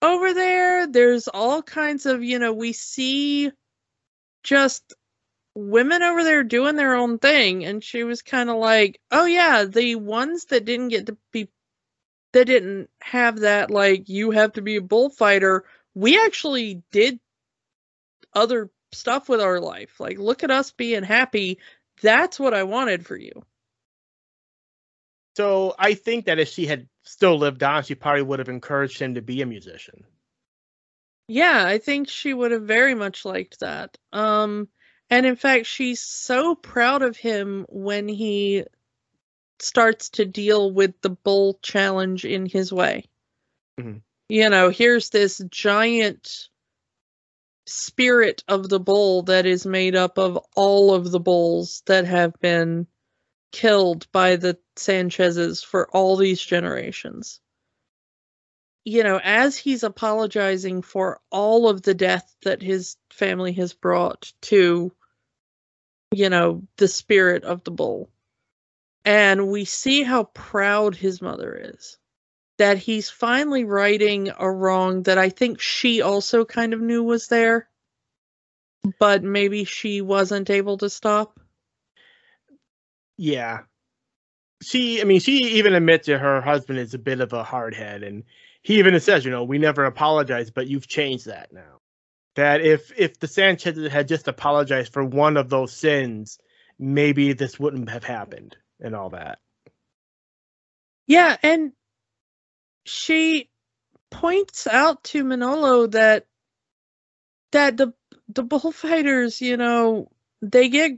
[0.00, 0.86] over there.
[0.86, 3.50] There's all kinds of, you know, we see
[4.44, 4.94] just
[5.54, 9.64] women over there doing their own thing and she was kind of like, "Oh yeah,
[9.64, 11.50] the ones that didn't get to be
[12.32, 15.64] that didn't have that like you have to be a bullfighter.
[15.94, 17.20] We actually did
[18.34, 20.00] other stuff with our life.
[20.00, 21.58] Like look at us being happy.
[22.02, 23.44] That's what I wanted for you.
[25.36, 28.98] So I think that if she had still lived on, she probably would have encouraged
[28.98, 30.04] him to be a musician.
[31.28, 33.96] Yeah, I think she would have very much liked that.
[34.12, 34.68] Um
[35.08, 38.64] and in fact, she's so proud of him when he
[39.58, 43.08] starts to deal with the bull challenge in his way.
[43.78, 43.98] Mm-hmm.
[44.28, 46.48] You know, here's this giant
[47.66, 52.38] spirit of the bull that is made up of all of the bulls that have
[52.40, 52.86] been
[53.52, 57.40] killed by the Sanchezes for all these generations.
[58.84, 64.32] You know, as he's apologizing for all of the death that his family has brought
[64.42, 64.92] to,
[66.12, 68.10] you know, the spirit of the bull
[69.04, 71.98] and we see how proud his mother is.
[72.58, 77.28] That he's finally righting a wrong that I think she also kind of knew was
[77.28, 77.68] there,
[78.98, 81.39] but maybe she wasn't able to stop.
[83.20, 83.64] Yeah.
[84.62, 88.06] She, I mean, she even admits that her husband is a bit of a hardhead,
[88.06, 88.24] and
[88.62, 91.80] he even says, you know, we never apologized, but you've changed that now.
[92.36, 96.38] That if if the Sanchez had just apologized for one of those sins,
[96.78, 99.38] maybe this wouldn't have happened and all that.
[101.06, 101.72] Yeah, and
[102.86, 103.50] she
[104.10, 106.24] points out to Manolo that
[107.52, 107.92] that the
[108.30, 110.10] the bullfighters, you know,
[110.40, 110.92] they get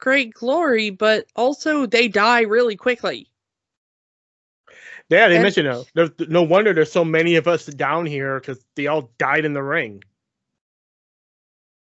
[0.00, 3.28] great glory, but also they die really quickly.
[5.08, 5.90] Yeah, they and, mentioned it.
[5.94, 9.54] There's no wonder there's so many of us down here because they all died in
[9.54, 10.02] the ring.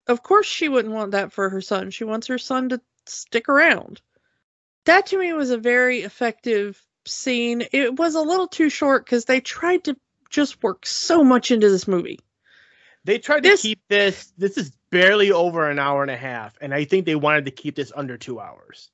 [0.08, 1.92] Of course, she wouldn't want that for her son.
[1.92, 4.02] She wants her son to stick around
[4.86, 7.64] that to me was a very effective scene.
[7.72, 9.98] It was a little too short because they tried to
[10.30, 12.20] just work so much into this movie.
[13.06, 14.32] They tried to keep this.
[14.38, 17.52] This is barely over an hour and a half, and I think they wanted to
[17.52, 18.90] keep this under two hours.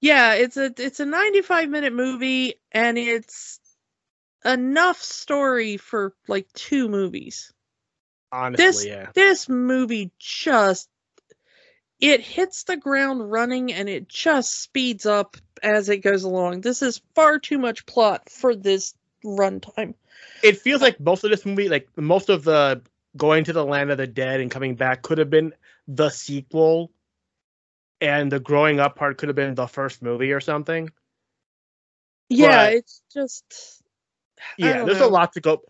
[0.00, 3.60] Yeah, it's a it's a 95 minute movie and it's
[4.44, 7.52] enough story for like two movies.
[8.32, 9.10] Honestly, This yeah.
[9.14, 10.88] this movie just
[11.98, 16.60] it hits the ground running and it just speeds up as it goes along.
[16.60, 18.94] This is far too much plot for this
[19.24, 19.94] runtime.
[20.42, 22.82] It feels like most of this movie, like most of the
[23.16, 25.52] going to the land of the dead and coming back, could have been
[25.88, 26.92] the sequel,
[28.00, 30.90] and the growing up part could have been the first movie or something.
[32.28, 33.82] Yeah, But- it's just
[34.58, 35.06] Yeah, there's know.
[35.06, 35.62] a lot to go.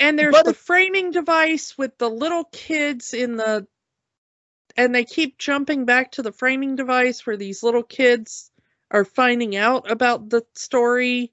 [0.00, 3.66] and there's But the framing device with the little kids in the
[4.76, 8.50] and they keep jumping back to the framing device where these little kids
[8.90, 11.32] are finding out about the story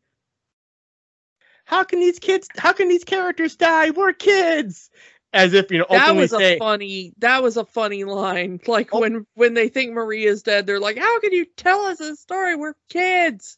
[1.68, 2.48] How can these kids?
[2.58, 3.90] How can these characters die?
[3.92, 4.90] We're kids.
[5.34, 8.94] As if you know, that was a say, funny that was a funny line like
[8.94, 9.02] Oh.
[9.02, 12.56] when when they think maria's dead they're like how can you tell us a story
[12.56, 13.58] we're kids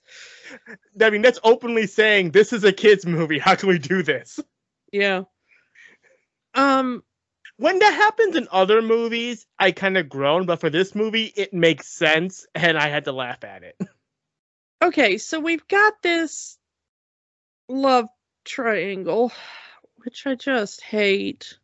[1.00, 3.38] I mean, that's openly saying this is a kids movie.
[3.40, 4.40] How can we do this?
[4.92, 5.24] yeah
[6.56, 7.04] um
[7.58, 11.54] When that happens in other movies, I kind of groan, but for this movie, it
[11.54, 13.76] makes sense, and I had to laugh at it.
[14.82, 16.59] okay so we've got this
[17.70, 18.08] love
[18.44, 19.32] triangle
[19.98, 21.58] which i just hate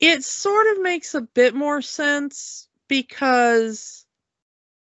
[0.00, 4.06] it sort of makes a bit more sense because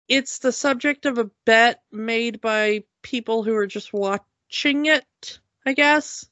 [0.08, 5.72] it's the subject of a bet made by people who are just watching it i
[5.72, 6.26] guess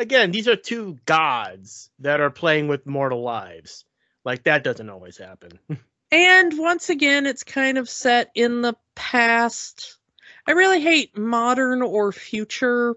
[0.00, 3.84] Again, these are two gods that are playing with mortal lives.
[4.24, 5.58] Like that doesn't always happen.
[6.12, 9.96] And once again, it's kind of set in the past.
[10.46, 12.96] I really hate modern or future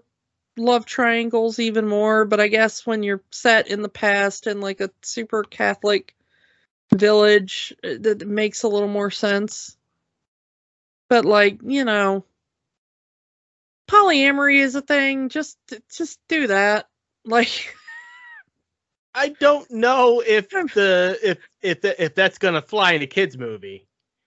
[0.56, 4.80] love triangles even more, but I guess when you're set in the past in like
[4.80, 6.14] a super Catholic
[6.94, 9.76] village, uh, that makes a little more sense.
[11.08, 12.24] But like, you know,
[13.88, 15.28] polyamory is a thing.
[15.28, 15.58] Just
[15.90, 16.88] just do that.
[17.26, 17.74] Like
[19.14, 23.38] I don't know if the if if the, if that's gonna fly in a kids
[23.38, 23.86] movie.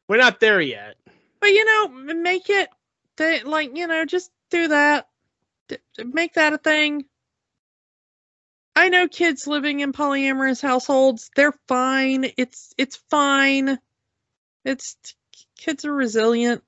[0.09, 0.95] We're not there yet.
[1.39, 2.69] But you know, make it
[3.17, 5.07] th- like you know, just do that.
[5.69, 7.05] D- make that a thing.
[8.75, 11.31] I know kids living in polyamorous households.
[11.35, 12.31] They're fine.
[12.37, 13.79] It's it's fine.
[14.65, 14.97] It's
[15.57, 16.63] kids are resilient.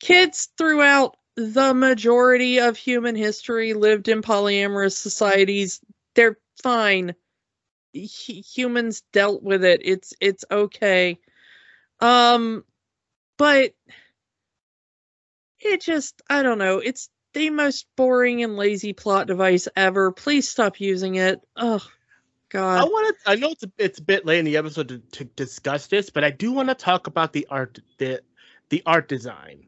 [0.00, 5.80] Kids throughout the majority of human history lived in polyamorous societies.
[6.14, 7.14] They're fine.
[7.94, 9.82] H- humans dealt with it.
[9.84, 11.18] It's it's okay.
[12.00, 12.64] Um
[13.38, 13.74] but
[15.62, 16.78] it just I don't know.
[16.78, 20.12] It's the most boring and lazy plot device ever.
[20.12, 21.40] Please stop using it.
[21.56, 21.84] Oh
[22.50, 22.80] God.
[22.80, 23.30] I want to.
[23.30, 26.10] I know it's a, it's a bit late in the episode to, to discuss this,
[26.10, 28.22] but I do want to talk about the art the
[28.68, 29.66] the art design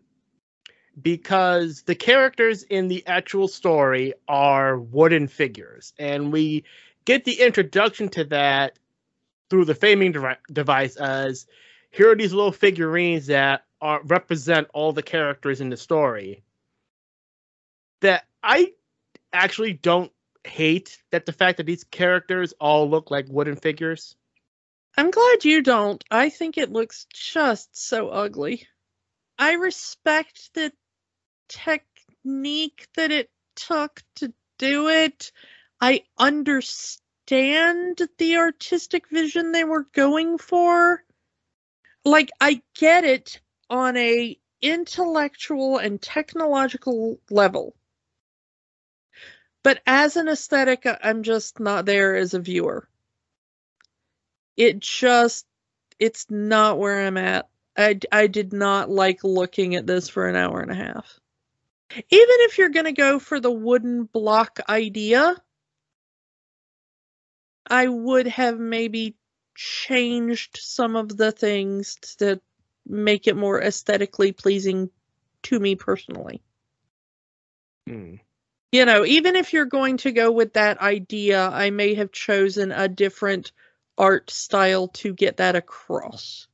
[1.01, 6.65] because the characters in the actual story are wooden figures, and we
[7.05, 8.79] get the introduction to that
[9.51, 11.47] through the framing devi- device as
[11.91, 16.43] here are these little figurines that are represent all the characters in the story.
[18.01, 18.73] That I
[19.33, 20.11] actually don't
[20.43, 24.17] hate that the fact that these characters all look like wooden figures.
[24.97, 26.03] I'm glad you don't.
[26.11, 28.67] I think it looks just so ugly.
[29.39, 30.73] I respect the
[31.49, 35.31] technique that it took to do it.
[35.81, 41.03] I understand the artistic vision they were going for.
[42.05, 43.41] Like I get it
[43.71, 47.75] on a intellectual and technological level.
[49.63, 52.89] But as an aesthetic, I'm just not there as a viewer.
[54.57, 55.47] It just,
[55.99, 57.49] it's not where I'm at.
[57.77, 61.19] I, I did not like looking at this for an hour and a half.
[61.91, 65.35] Even if you're going to go for the wooden block idea,
[67.69, 69.17] I would have maybe
[69.55, 72.41] changed some of the things to
[72.87, 74.91] make it more aesthetically pleasing
[75.43, 76.43] to me personally.
[77.87, 78.17] Hmm.
[78.73, 82.73] You know, even if you're going to go with that idea, I may have chosen
[82.73, 83.53] a different
[83.97, 86.49] art style to get that across.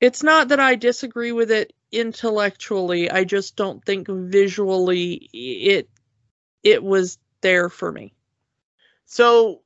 [0.00, 5.88] It's not that I disagree with it intellectually, I just don't think visually it
[6.62, 8.12] it was there for me.
[9.06, 9.62] So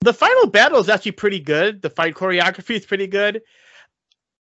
[0.00, 1.80] the final battle is actually pretty good.
[1.80, 3.42] The fight choreography is pretty good.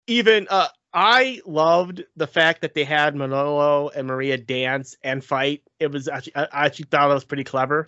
[0.06, 5.62] Even uh, I loved the fact that they had Manolo and Maria dance and fight.
[5.78, 7.86] It was actually I actually thought it was pretty clever.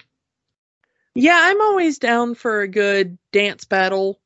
[1.14, 4.20] Yeah, I'm always down for a good dance battle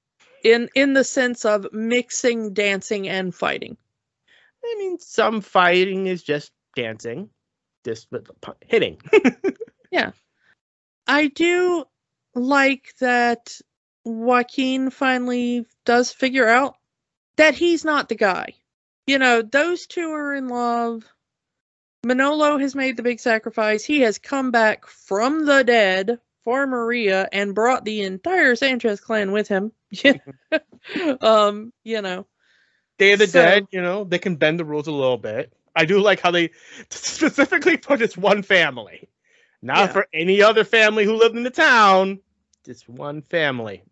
[0.45, 3.77] in in the sense of mixing dancing and fighting.
[4.65, 7.31] I mean, some fighting is just dancing,
[7.85, 8.31] just with
[8.67, 8.99] hitting.
[9.91, 10.13] yeah.
[11.07, 11.85] I do
[12.35, 13.59] like that
[14.05, 16.77] Joaquin finally does figure out
[17.37, 18.55] that he's not the guy.
[19.07, 21.05] You know, those two are in love.
[22.05, 23.85] Manolo has made the big sacrifice.
[23.85, 29.33] He has come back from the dead for Maria and brought the entire Sanchez clan
[29.33, 29.73] with him.
[31.21, 32.27] um, you know.
[32.99, 35.53] Day of the so, Dead, you know, they can bend the rules a little bit.
[35.75, 36.51] I do like how they
[36.91, 39.09] specifically put it's one family.
[39.63, 39.87] Not yeah.
[39.89, 42.21] for any other family who lived in the town.
[42.65, 43.83] Just one family.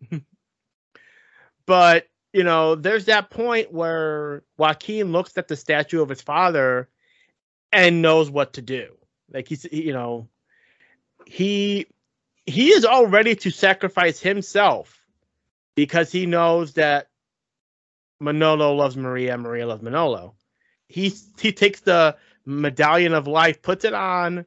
[1.65, 6.89] but, you know, there's that point where Joaquin looks at the statue of his father
[7.71, 8.95] and knows what to do.
[9.31, 10.27] Like he's you know,
[11.25, 11.87] he
[12.45, 15.01] he is all ready to sacrifice himself
[15.75, 17.07] because he knows that
[18.19, 20.35] Manolo loves Maria, Maria loves Manolo.
[20.87, 24.45] He he takes the medallion of life, puts it on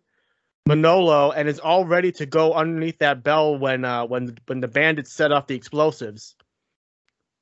[0.66, 4.68] Manolo, and is all ready to go underneath that bell when uh when when the
[4.68, 6.34] bandits set off the explosives.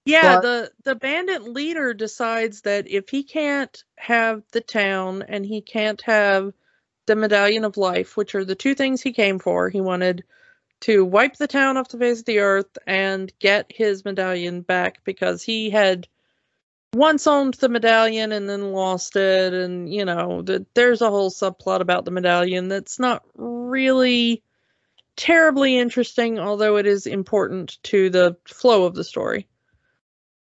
[0.04, 5.46] Yeah, but, the the bandit leader decides that if he can't have the town and
[5.46, 6.52] he can't have
[7.06, 10.24] the medallion of life, which are the two things he came for, he wanted
[10.80, 15.04] to wipe the town off the face of the earth and get his medallion back
[15.04, 16.08] because he had
[16.92, 21.30] once owned the medallion and then lost it and you know the, there's a whole
[21.30, 24.42] subplot about the medallion that's not really
[25.16, 29.46] terribly interesting although it is important to the flow of the story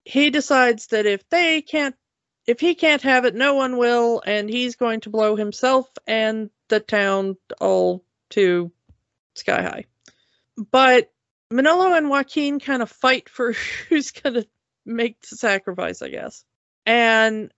[0.09, 1.95] he decides that if they can't
[2.47, 6.49] if he can't have it no one will and he's going to blow himself and
[6.67, 8.71] the town all to
[9.35, 9.85] sky high
[10.71, 11.11] but
[11.51, 13.53] Manolo and Joaquin kind of fight for
[13.89, 14.47] who's going to
[14.85, 16.43] make the sacrifice, I guess.
[16.85, 17.51] And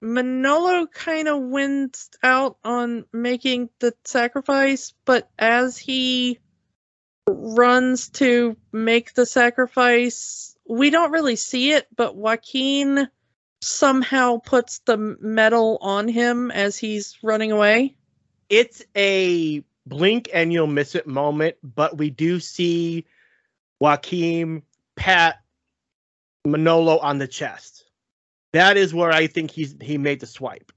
[0.00, 6.38] Manolo kind of wins out on making the sacrifice, but as he
[7.26, 13.08] runs to make the sacrifice, we don't really see it, but Joaquin
[13.60, 17.96] somehow puts the medal on him as he's running away.
[18.48, 23.04] It's a blink and you'll miss it moment, but we do see
[23.80, 24.62] Joaquin
[24.94, 25.40] pat
[26.46, 27.84] Manolo on the chest.
[28.52, 30.72] That is where I think he's he made the swipe.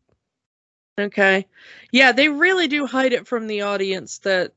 [1.00, 1.48] Okay.
[1.92, 4.54] Yeah, they really do hide it from the audience that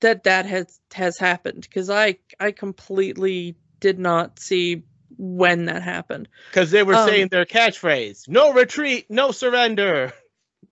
[0.00, 4.84] that that has has happened because I I completely did not see
[5.16, 6.28] when that happened.
[6.50, 10.12] Because they were um, saying their catchphrase, "No retreat, no surrender."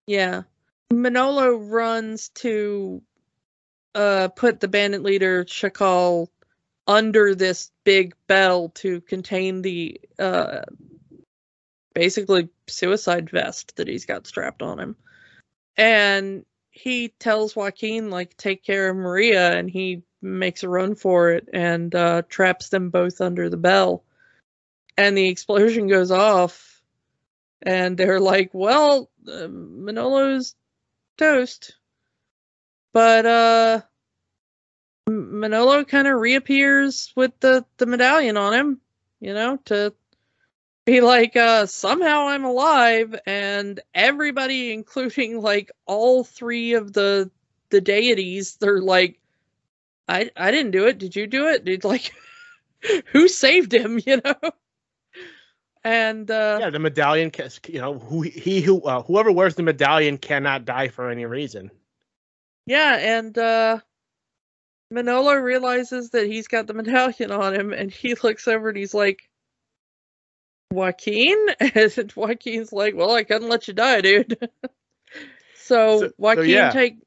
[0.06, 0.42] Yeah.
[0.90, 3.02] Manolo runs to
[3.94, 6.28] uh, put the bandit leader Chakal
[6.86, 10.62] under this big bell to contain the uh,
[11.94, 14.96] basically suicide vest that he's got strapped on him.
[15.76, 16.46] And
[16.78, 21.48] he tells Joaquin, like, take care of Maria, and he makes a run for it
[21.52, 24.04] and uh, traps them both under the bell.
[24.96, 26.82] And the explosion goes off,
[27.62, 30.54] and they're like, well, uh, Manolo's
[31.18, 31.74] toast.
[32.92, 33.80] But uh
[35.08, 38.80] Manolo kind of reappears with the the medallion on him,
[39.20, 39.94] you know, to
[40.88, 47.30] be like uh somehow I'm alive and everybody including like all three of the
[47.70, 49.18] the deities they're like
[50.08, 50.98] I I didn't do it.
[50.98, 51.64] Did you do it?
[51.64, 52.12] Did like
[53.12, 54.50] who saved him, you know?
[55.84, 57.30] and uh, yeah, the medallion.
[57.66, 61.70] You know, who he who uh, whoever wears the medallion cannot die for any reason.
[62.66, 63.80] Yeah, and uh,
[64.90, 68.94] Manolo realizes that he's got the medallion on him, and he looks over and he's
[68.94, 69.27] like,
[70.70, 74.38] "Joaquin," and Joaquin's like, "Well, I couldn't let you die, dude."
[75.56, 76.70] so, so, Joaquin so yeah.
[76.70, 76.98] take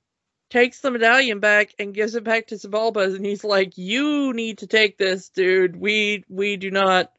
[0.50, 4.60] takes the medallion back and gives it back to Xibalba, and he's like, "You need
[4.60, 5.76] to take this, dude.
[5.76, 7.12] We we do not."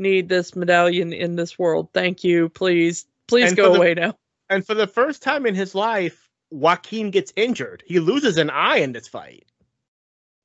[0.00, 1.90] need this medallion in this world.
[1.92, 2.48] Thank you.
[2.48, 4.16] Please, please and go the, away now.
[4.48, 7.84] And for the first time in his life, Joaquin gets injured.
[7.86, 9.46] He loses an eye in this fight.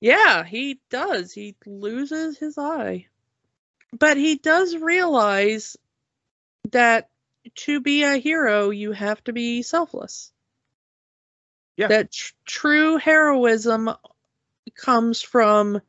[0.01, 1.31] Yeah, he does.
[1.31, 3.07] He loses his eye.
[3.97, 5.77] But he does realize
[6.71, 7.09] that
[7.55, 10.31] to be a hero, you have to be selfless.
[11.77, 11.87] Yeah.
[11.87, 13.89] That tr- true heroism
[14.75, 15.81] comes from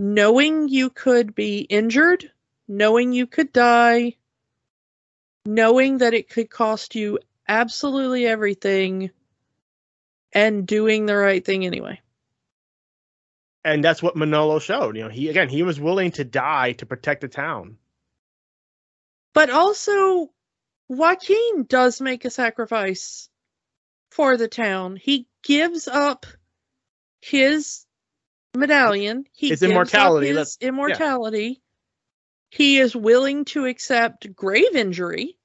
[0.00, 2.30] knowing you could be injured
[2.68, 4.16] knowing you could die,
[5.44, 7.18] knowing that it could cost you
[7.48, 9.10] absolutely everything,
[10.32, 12.00] and doing the right thing anyway.
[13.66, 14.96] And that's what Manolo showed.
[14.96, 17.78] You know, he again he was willing to die to protect the town.
[19.34, 20.30] But also,
[20.88, 23.28] Joaquin does make a sacrifice
[24.10, 24.96] for the town.
[24.96, 26.26] He gives up
[27.20, 27.84] his
[28.54, 29.24] medallion.
[29.32, 31.60] He His immortality, His immortality.
[32.50, 35.36] He is willing to accept grave injury.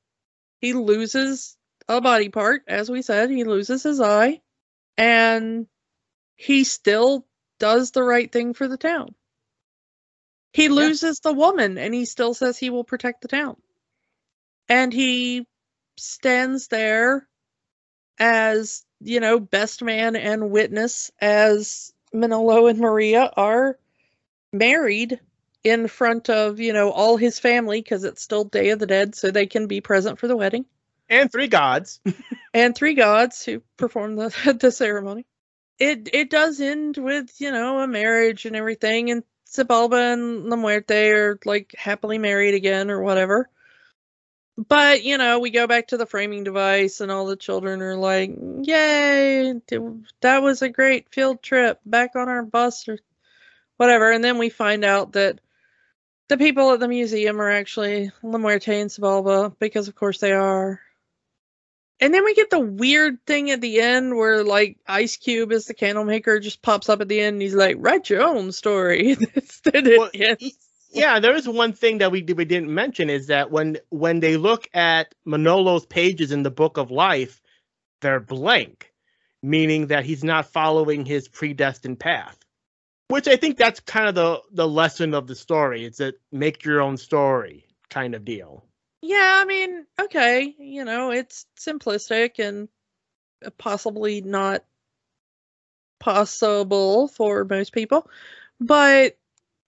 [0.59, 1.57] He loses
[1.89, 3.31] a body part, as we said.
[3.31, 4.41] He loses his eye,
[4.95, 5.65] and
[6.35, 7.25] he still
[7.61, 9.13] does the right thing for the town.
[10.53, 13.55] He loses the woman, and he still says he will protect the town.
[14.67, 15.47] And he
[15.97, 17.27] stands there
[18.19, 23.77] as you know best man and witness as Manolo and Maria are
[24.51, 25.19] married
[25.63, 29.15] in front of you know all his family because it's still Day of the Dead,
[29.15, 30.65] so they can be present for the wedding,
[31.09, 31.99] And three gods.
[32.53, 35.25] and three gods who perform the the ceremony.
[35.81, 40.55] It it does end with you know a marriage and everything, and Xibalba and La
[40.55, 43.49] Muerte are like happily married again or whatever.
[44.57, 47.95] But you know, we go back to the framing device, and all the children are
[47.95, 48.29] like,
[48.61, 49.53] "Yay!
[50.21, 52.99] That was a great field trip back on our bus or
[53.77, 55.39] whatever." And then we find out that
[56.27, 60.33] the people at the museum are actually La Muerte and Xibalba, because of course they
[60.33, 60.79] are.
[62.01, 65.65] And then we get the weird thing at the end where like Ice Cube is
[65.65, 68.51] the candle maker, just pops up at the end and he's like, "Write your own
[68.51, 69.15] story."
[69.73, 70.09] Well,
[70.93, 74.35] yeah, there is one thing that we we didn't mention is that when when they
[74.35, 77.41] look at Manolo's pages in the Book of Life,
[78.01, 78.91] they're blank,
[79.43, 82.37] meaning that he's not following his predestined path.
[83.07, 85.85] Which I think that's kind of the the lesson of the story.
[85.85, 88.65] It's a make your own story kind of deal.
[89.01, 92.69] Yeah, I mean, okay, you know, it's simplistic and
[93.57, 94.63] possibly not
[95.99, 98.09] possible for most people,
[98.59, 99.17] but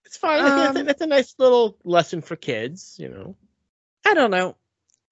[0.04, 0.46] It's fine.
[0.46, 3.36] I think a, Um, that's a nice little lesson for kids, you know.
[4.04, 4.56] I don't know.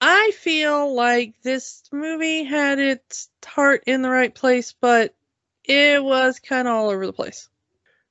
[0.01, 5.15] I feel like this movie had its heart in the right place, but
[5.63, 7.49] it was kind of all over the place.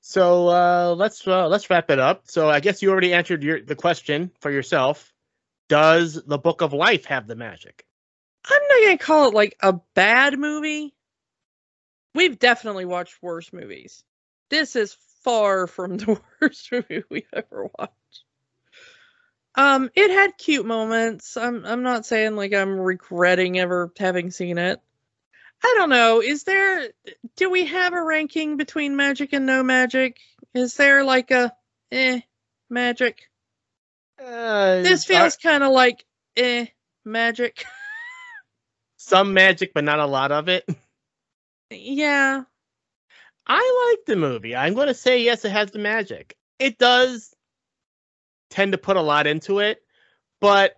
[0.00, 2.22] So uh, let's uh, let's wrap it up.
[2.28, 5.11] So I guess you already answered your the question for yourself.
[5.72, 7.86] Does the Book of Life have the magic?
[8.44, 10.94] I'm not going to call it like a bad movie.
[12.14, 14.04] We've definitely watched worse movies.
[14.50, 14.94] This is
[15.24, 18.24] far from the worst movie we've ever watched.
[19.54, 21.38] Um, it had cute moments.
[21.38, 24.78] I'm I'm not saying like I'm regretting ever having seen it.
[25.64, 26.20] I don't know.
[26.20, 26.90] Is there
[27.36, 30.20] do we have a ranking between magic and no magic?
[30.52, 31.50] Is there like a
[31.90, 32.20] eh
[32.68, 33.30] magic?
[34.22, 36.04] Uh, This uh, feels kind of like
[36.36, 36.66] eh
[37.04, 37.64] magic.
[38.96, 40.68] some magic, but not a lot of it.
[41.70, 42.42] yeah.
[43.46, 44.54] I like the movie.
[44.54, 46.36] I'm going to say yes, it has the magic.
[46.58, 47.34] It does
[48.50, 49.82] tend to put a lot into it,
[50.40, 50.76] but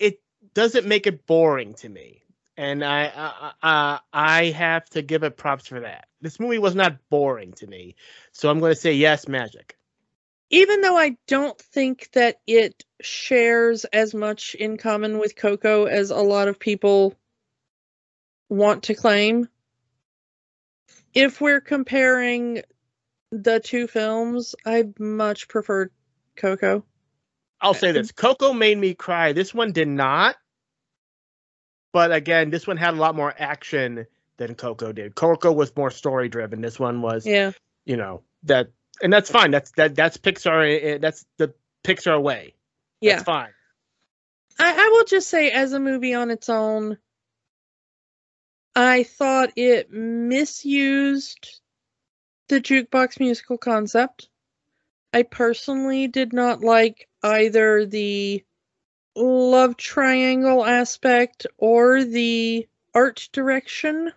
[0.00, 0.20] it
[0.54, 2.22] doesn't make it boring to me.
[2.56, 6.06] And I I, I, I have to give it props for that.
[6.20, 7.94] This movie was not boring to me,
[8.32, 9.76] so I'm going to say yes, magic.
[10.54, 16.10] Even though I don't think that it shares as much in common with Coco as
[16.10, 17.14] a lot of people
[18.48, 19.48] want to claim,
[21.12, 22.62] if we're comparing
[23.32, 25.90] the two films, I much prefer
[26.36, 26.84] Coco.
[27.60, 29.32] I'll say this: Coco made me cry.
[29.32, 30.36] This one did not.
[31.92, 34.06] But again, this one had a lot more action
[34.36, 35.14] than Coco did.
[35.16, 36.60] Coco was more story driven.
[36.60, 37.52] This one was, Yeah.
[37.86, 38.68] you know, that,
[39.02, 39.50] and that's fine.
[39.50, 40.82] That's that that's Pixar.
[40.82, 41.54] eh, That's the
[41.84, 42.54] Pixar way.
[43.00, 43.14] Yeah.
[43.16, 43.50] That's fine.
[44.58, 46.98] I, I will just say, as a movie on its own,
[48.76, 51.60] I thought it misused
[52.48, 54.28] the jukebox musical concept.
[55.12, 58.44] I personally did not like either the
[59.16, 64.12] love triangle aspect or the art direction.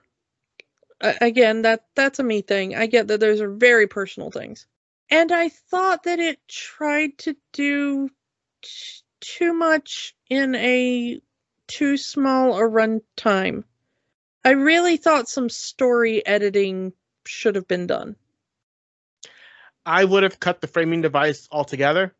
[0.99, 2.75] Again, that that's a me thing.
[2.75, 4.65] I get that those are very personal things.
[5.09, 8.09] And I thought that it tried to do
[8.61, 11.21] t- too much in a
[11.67, 13.63] too small a runtime.
[14.43, 16.93] I really thought some story editing
[17.25, 18.15] should have been done.
[19.85, 22.13] I would have cut the framing device altogether.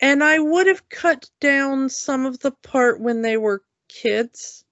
[0.00, 4.64] And I would have cut down some of the part when they were kids.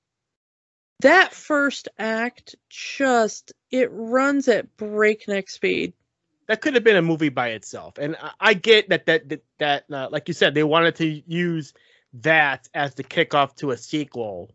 [1.00, 5.92] That first act just it runs at breakneck speed.
[6.48, 7.98] That could have been a movie by itself.
[7.98, 11.06] And I, I get that that that, that uh, like you said, they wanted to
[11.26, 11.74] use
[12.14, 14.50] that as the kickoff to a sequel.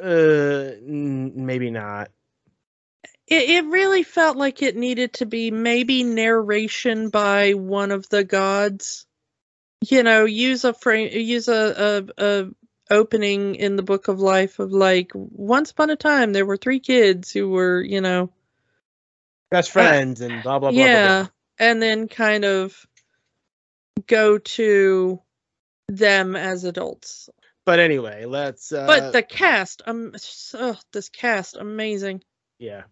[0.00, 2.10] Uh, maybe not.
[3.26, 8.24] it, it really felt like it needed to be maybe narration by one of the
[8.24, 9.06] gods.
[9.84, 12.48] You know, use a frame, use a, a, a
[12.90, 16.80] opening in the book of life of like once upon a time there were three
[16.80, 18.30] kids who were you know
[19.50, 20.78] best friends uh, and blah blah blah.
[20.78, 21.30] Yeah, blah, blah.
[21.58, 22.86] and then kind of
[24.06, 25.20] go to
[25.88, 27.28] them as adults.
[27.64, 28.72] But anyway, let's.
[28.72, 30.14] Uh, but the cast, um,
[30.54, 32.22] oh, this cast, amazing.
[32.58, 32.82] Yeah.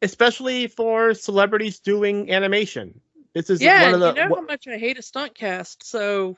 [0.00, 3.00] Especially for celebrities doing animation.
[3.34, 4.22] This is yeah, one of the.
[4.22, 6.36] you know how much I hate a stunt cast, so.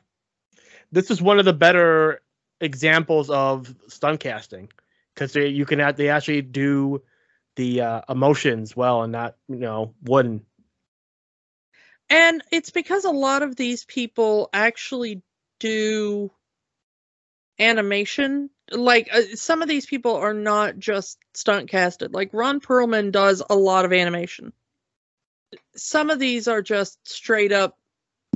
[0.91, 2.23] This is one of the better
[2.61, 4.69] examples of stunt casting
[5.15, 7.03] because you can they actually do
[7.57, 10.45] the uh, emotions well and not you know wooden.
[12.11, 15.23] And it's because a lot of these people actually
[15.61, 16.31] do
[17.59, 18.51] animation.
[18.71, 22.15] Like uh, some of these people are not just stunt casted.
[22.15, 24.53] Like Ron Perlman does a lot of animation.
[25.77, 27.78] Some of these are just straight up